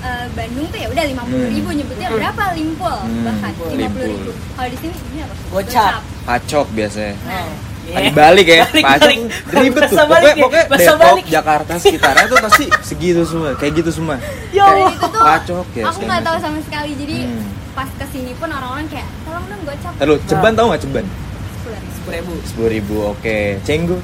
eh, 0.00 0.26
Bandung 0.32 0.66
tuh 0.66 0.78
ya 0.80 0.88
udah 0.88 1.04
50.000 1.04 1.54
ribu 1.54 1.68
nyebutnya 1.70 2.08
Hmm. 2.08 2.16
berapa 2.18 2.44
limpul 2.50 2.96
Hmm, 2.98 3.22
bahkan 3.22 3.50
limpul. 3.52 3.68
50.000 3.70 4.10
ribu 4.10 4.30
kalau 4.50 4.68
di 4.68 4.78
sini 4.80 4.94
ini 5.06 5.18
apa 5.22 5.34
Gocap. 5.46 5.92
Pacok 6.26 6.66
biasanya. 6.72 7.14
nah 7.22 7.46
Tadi 7.90 8.10
balik 8.12 8.46
ya, 8.46 8.62
Balik, 8.64 8.84
balik. 8.84 9.18
ribet 9.52 9.82
tuh. 9.84 9.96
Pokoknya, 9.96 10.06
balik 10.06 10.30
ya, 10.30 10.42
pokoknya 10.42 10.64
bahasa 10.66 10.84
Depok, 10.86 11.00
balik. 11.02 11.24
Jakarta 11.26 11.72
sekitarnya 11.76 12.26
tuh 12.26 12.38
pasti 12.40 12.64
segitu 12.82 13.22
semua, 13.22 13.50
kayak 13.54 13.72
gitu 13.76 13.90
semua. 13.92 14.16
Ya 14.50 14.64
Kayak 14.64 14.74
dan 14.76 14.86
itu 14.90 15.06
tuh 15.06 15.20
pacok 15.20 15.66
ya. 15.72 15.84
aku 15.86 15.98
nggak 16.02 16.22
tahu 16.22 16.36
sama 16.38 16.58
sekali 16.60 16.90
jadi 16.94 17.16
Hmm. 17.22 17.44
pas 17.70 17.88
ke 17.88 18.06
sini 18.08 18.32
pun 18.34 18.48
orang-orang 18.48 18.86
kayak 18.86 19.08
tolong 19.22 19.44
dong 19.44 19.62
gocap 19.64 19.92
Terus 19.96 20.18
ceban 20.24 20.52
tau 20.52 20.66
nggak 20.68 20.82
ceban? 20.82 21.06
Sepuluh 21.92 22.14
ribu. 22.16 22.32
Sepuluh 22.42 22.70
ribu, 22.70 22.96
oke. 23.08 23.36
Cenggu. 23.62 23.98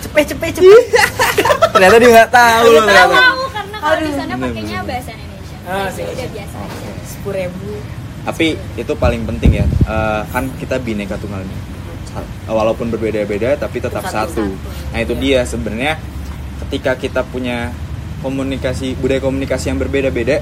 Cepet 0.00 0.24
cepet 0.26 0.50
cepet. 0.52 0.84
Ternyata 1.74 1.96
dia 1.96 2.10
nggak 2.12 2.30
tahu 2.30 2.66
loh 2.66 2.74
tahu 2.76 2.86
ternyata. 2.86 3.16
tahu 3.18 3.42
karena 3.50 3.76
kalau 3.78 3.98
di 3.98 4.12
sana 4.12 4.34
pakainya 4.36 4.78
bahasa 4.82 5.10
Indonesia 5.12 5.56
Ah, 5.64 5.72
Nah, 5.74 5.88
sih. 5.90 6.04
udah 6.04 6.28
biasa 6.28 6.56
aja 6.60 6.90
Sepuluh 7.04 7.38
ribu. 7.40 7.70
Tapi 8.22 8.46
itu 8.74 8.92
paling 8.94 9.22
penting 9.24 9.50
ya. 9.54 9.66
Eh, 9.66 10.20
kan 10.26 10.44
kita 10.54 10.76
bineka 10.78 11.16
tunggal 11.16 11.40
ika. 11.40 11.58
Walaupun 12.44 12.92
berbeda-beda 12.92 13.56
tapi 13.56 13.80
tetap 13.80 14.04
Satu. 14.06 14.34
satu. 14.36 14.44
Nah 14.92 14.98
itu 15.00 15.14
dia 15.16 15.42
sebenarnya 15.48 15.98
ketika 16.66 16.94
kita 16.94 17.20
punya 17.26 17.72
komunikasi 18.20 18.96
budaya 18.96 19.20
komunikasi 19.20 19.68
yang 19.72 19.78
berbeda-beda, 19.80 20.40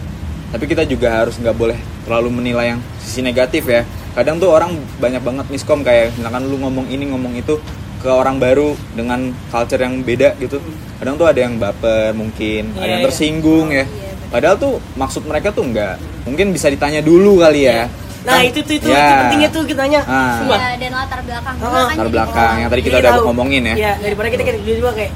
tapi 0.52 0.64
kita 0.70 0.86
juga 0.86 1.24
harus 1.24 1.34
nggak 1.40 1.56
boleh 1.56 1.78
terlalu 2.06 2.28
menilai 2.30 2.76
yang 2.76 2.80
sisi 3.02 3.24
negatif 3.24 3.66
ya. 3.66 3.82
Kadang 4.12 4.36
tuh 4.38 4.52
orang 4.52 4.76
banyak 5.00 5.22
banget 5.24 5.46
miskom 5.48 5.80
kayak 5.80 6.12
misalkan 6.14 6.44
lu 6.46 6.60
ngomong 6.60 6.86
ini 6.92 7.08
ngomong 7.10 7.32
itu 7.34 7.56
ke 8.02 8.10
orang 8.10 8.36
baru 8.42 8.74
dengan 8.92 9.30
culture 9.48 9.78
yang 9.80 10.02
beda 10.02 10.34
gitu. 10.38 10.58
Kadang 10.98 11.14
tuh 11.16 11.26
ada 11.30 11.38
yang 11.38 11.54
baper 11.56 12.12
mungkin, 12.12 12.74
ada 12.76 12.82
Iya, 12.82 12.90
yang 12.92 13.02
iya. 13.02 13.06
tersinggung 13.08 13.66
ya. 13.70 13.82
Iya, 13.82 13.84
benar. 13.86 14.30
Padahal 14.30 14.56
tuh 14.58 14.74
maksud 14.98 15.22
mereka 15.24 15.48
tuh 15.54 15.64
nggak. 15.70 15.94
Mungkin 16.26 16.54
bisa 16.54 16.66
ditanya 16.70 17.00
dulu 17.02 17.42
kali 17.42 17.66
ya. 17.66 17.86
Nah 18.22 18.32
Kan- 18.32 18.46
itu 18.46 18.58
tuh 18.60 18.74
itu, 18.76 18.86
Ya. 18.86 18.98
itu 18.98 19.14
pentingnya 19.20 19.50
tuh 19.50 19.62
kita 19.64 19.80
nanya. 19.80 20.00
Ah. 20.04 20.38
Iya, 20.40 20.68
dan 20.78 20.90
latar 20.94 21.20
belakang 21.20 21.54
Oh, 21.56 21.66
kan 21.66 21.86
latar 21.88 22.08
belakang 22.08 22.54
yang 22.56 22.70
tadi 22.70 22.80
kita 22.80 22.90
Jadi 22.92 23.02
udah 23.02 23.12
tahu. 23.12 23.24
ngomongin 23.28 23.62
ya. 23.64 23.74
Iya 23.74 23.92
daripada 24.00 24.28
kita 24.28 24.42
kayak 24.42 24.58
dia 24.60 24.74
juga 24.76 24.90
kayak 24.92 25.12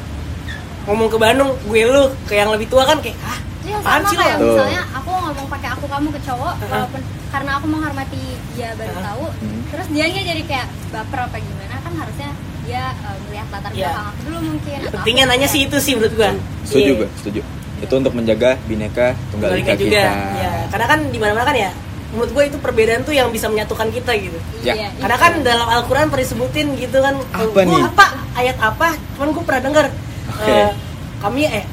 ngomong 0.85 1.09
ke 1.09 1.17
Bandung, 1.17 1.51
gue 1.65 1.83
lu 1.85 2.03
ke 2.25 2.35
yang 2.35 2.49
lebih 2.49 2.67
tua 2.67 2.83
kan 2.83 2.99
kayak 2.99 3.19
ah 3.21 3.39
Iya 3.63 3.77
sama 3.81 4.11
kayak 4.13 4.37
lo? 4.37 4.47
Misalnya 4.53 4.83
aku 4.93 5.11
ngomong 5.13 5.47
pakai 5.49 5.69
aku 5.69 5.85
kamu 5.85 6.09
ke 6.09 6.21
cowok 6.23 6.55
Uh-uh. 6.57 6.69
walaupun 6.69 7.01
karena 7.27 7.51
aku 7.53 7.67
menghormati 7.67 8.23
dia 8.55 8.69
baru 8.73 8.91
Uh-uh. 8.93 9.03
tahu 9.05 9.25
Hmm. 9.37 9.61
terus 9.69 9.87
dia 9.89 10.05
jadi 10.07 10.43
kayak 10.45 10.67
baper 10.89 11.19
apa 11.21 11.37
gimana 11.37 11.75
kan 11.77 11.93
harusnya 11.97 12.29
dia 12.63 12.83
eh, 12.97 13.17
melihat 13.25 13.47
latar 13.49 13.71
Iya. 13.73 13.79
belakang 13.85 14.07
aku 14.09 14.21
dulu 14.25 14.39
mungkin 14.49 14.79
Pentingnya 14.89 15.25
aku 15.25 15.31
nanya 15.33 15.39
kayak- 15.41 15.55
sih 15.55 15.61
itu 15.65 15.77
sih 15.81 15.93
menurut 15.95 16.15
gua. 16.15 16.31
Setuju 16.65 16.83
Iya. 16.85 16.95
gue, 16.97 17.09
setuju. 17.17 17.41
Itu 17.77 17.95
untuk 17.97 18.13
menjaga 18.13 18.51
bineka 18.65 19.07
tunggal 19.29 19.51
ika 19.53 19.63
ika 19.69 19.75
juga. 19.77 20.03
kita. 20.03 20.15
Ya, 20.37 20.51
karena 20.69 20.87
kan 20.89 20.99
di 21.05 21.19
mana-mana 21.19 21.45
kan 21.45 21.57
ya 21.57 21.71
menurut 22.09 22.31
gue 22.31 22.45
itu 22.47 22.57
perbedaan 22.57 23.03
tuh 23.03 23.11
yang 23.11 23.29
bisa 23.29 23.47
menyatukan 23.47 23.89
kita 23.89 24.15
gitu. 24.17 24.39
Ya. 24.61 24.75
Iya, 24.75 24.89
Karena 24.97 25.17
itu. 25.17 25.25
kan 25.25 25.33
dalam 25.43 25.67
Al-Quran 25.69 26.07
pernah 26.07 26.23
disebutin 26.23 26.67
gitu 26.77 26.99
kan 26.99 27.15
Apa 27.29 27.45
Gua 27.49 27.63
nih? 27.63 27.83
Apa? 27.85 28.07
Ayat 28.35 28.57
apa? 28.59 28.89
Cuman 29.15 29.29
gue 29.31 29.43
pernah 29.43 29.63
dengar 29.65 29.87
Oke. 30.29 30.51
eh, 30.51 30.71
Kami 31.19 31.43
eh 31.45 31.65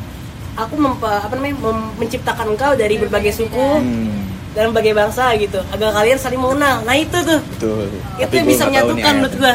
Aku 0.55 0.73
mempe, 0.75 1.05
apa 1.05 1.33
namanya 1.33 1.57
mem- 1.59 1.93
menciptakan 1.97 2.45
engkau 2.47 2.73
dari 2.73 2.95
berbagai 2.95 3.33
suku 3.33 3.67
Hmm, 3.73 4.29
dan 4.53 4.69
berbagai 4.69 4.93
bangsa 4.93 5.33
gitu 5.33 5.57
agar 5.67 5.89
kalian 5.91 6.13
saling 6.15 6.37
mengenal. 6.37 6.77
Nah 6.83 6.93
itu 6.93 7.17
tuh 7.19 7.41
betul. 7.51 7.89
itu 7.89 8.21
Tapi 8.21 8.35
yang 8.35 8.45
bisa 8.45 8.63
menyatukan 8.63 9.13
menurut 9.17 9.33
gue. 9.35 9.53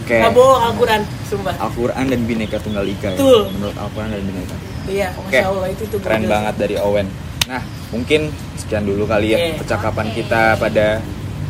Oke. 0.00 0.16
Nggak 0.16 0.32
bohong 0.32 0.62
Al-Quran, 0.62 1.00
sumpah. 1.26 1.52
Al-Quran 1.58 2.04
dan 2.06 2.20
bineka 2.24 2.56
tunggal 2.58 2.80
ika. 2.82 3.12
ya. 3.12 3.20
Betul. 3.20 3.40
Menurut 3.52 3.76
Al-Quran 3.76 4.08
dan 4.08 4.22
bineka. 4.24 4.56
Iya, 4.88 5.08
Oke. 5.14 5.36
masya 5.36 5.46
Allah 5.46 5.68
itu 5.68 5.82
tuh 5.84 5.98
Keren 6.00 6.24
banget 6.24 6.54
dari 6.56 6.76
Owen. 6.80 7.06
Nah, 7.44 7.62
mungkin 7.90 8.20
sekian 8.68 8.84
dulu 8.84 9.08
kali 9.08 9.32
ya 9.32 9.38
Iya. 9.40 9.56
percakapan 9.56 10.06
Oke. 10.06 10.20
kita 10.20 10.42
pada 10.54 11.00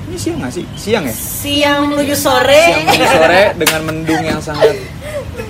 ini 0.06 0.16
siang 0.16 0.38
nggak 0.38 0.52
sih? 0.54 0.64
Siang 0.72 1.02
ya? 1.02 1.12
Siang 1.12 1.80
menuju 1.84 2.14
sore. 2.14 2.62
Siang 2.64 2.80
menuju 2.86 3.06
sore 3.10 3.42
dengan 3.58 3.80
mendung 3.84 4.22
yang 4.22 4.38
sangat 4.38 4.72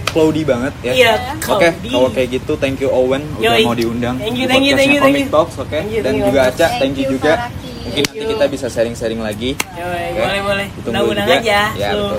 cloudy 0.09 0.43
banget 0.43 0.73
ya. 0.81 0.93
Iya. 0.97 1.13
Oke, 1.39 1.69
cloudy. 1.71 1.89
kalau 1.93 2.09
kayak 2.11 2.29
gitu 2.33 2.53
thank 2.57 2.81
you 2.81 2.89
Owen 2.89 3.21
udah 3.37 3.55
Yoi. 3.55 3.63
mau 3.63 3.77
diundang 3.77 4.17
Thank 4.17 4.35
you, 4.35 4.47
thank 4.49 4.65
you, 4.65 4.73
podcastnya 4.73 4.81
thank 4.81 4.91
you, 4.91 4.99
Comic 4.99 5.13
thank 5.15 5.29
you. 5.29 5.37
Talks, 5.37 5.55
oke? 5.55 5.69
Thank 5.71 5.89
you, 5.89 6.01
Dan 6.01 6.05
thank 6.09 6.19
you, 6.19 6.27
juga. 6.27 6.41
Aca, 6.43 6.57
Thank 6.57 6.81
thank 6.81 6.95
you 6.97 7.07
juga. 7.13 7.33
Faraki. 7.37 7.69
Mungkin 7.79 8.03
Thank 8.03 8.09
nanti 8.11 8.19
you. 8.19 8.33
kita 8.35 8.45
bisa 8.49 8.67
sharing-sharing 8.67 9.21
lagi. 9.21 9.51
Yoi, 9.55 9.85
Oke? 10.09 10.19
boleh 10.19 10.41
boleh. 10.43 10.67
Undang-undang 10.83 11.29
juga. 11.29 11.39
aja. 11.39 11.61
Ya, 11.77 11.89
betul. 11.93 12.17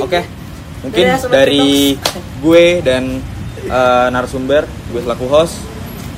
Oke. 0.00 0.20
Mungkin 0.78 1.02
Dadah, 1.04 1.18
Sobat 1.18 1.34
dari 1.34 1.68
gue 2.38 2.64
dan 2.80 3.02
eh, 3.60 4.06
narasumber, 4.08 4.62
gue 4.64 5.00
selaku 5.02 5.26
host 5.26 5.58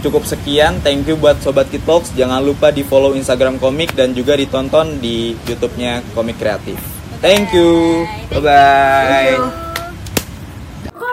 cukup 0.01 0.27
sekian 0.27 0.79
thank 0.83 1.07
you 1.07 1.19
buat 1.19 1.39
sobat 1.43 1.69
kitbox. 1.69 2.15
Jangan 2.15 2.43
lupa 2.43 2.71
di 2.75 2.87
follow 2.87 3.15
instagram 3.15 3.59
komik 3.59 3.95
dan 3.95 4.15
juga 4.15 4.39
ditonton 4.39 4.99
di 5.03 5.35
youtube 5.47 5.75
nya 5.79 6.01
komik 6.15 6.39
kreatif. 6.39 6.79
Thank 7.19 7.51
you. 7.55 8.07
Bye 8.31 8.43
bye 8.43 9.69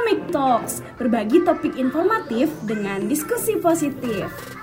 komik 0.06 0.30
talks 0.30 0.86
berbagi 1.02 1.42
topik 1.42 1.82
informatif 1.82 2.54
dengan 2.62 3.10
diskusi 3.10 3.58
positif. 3.58 4.55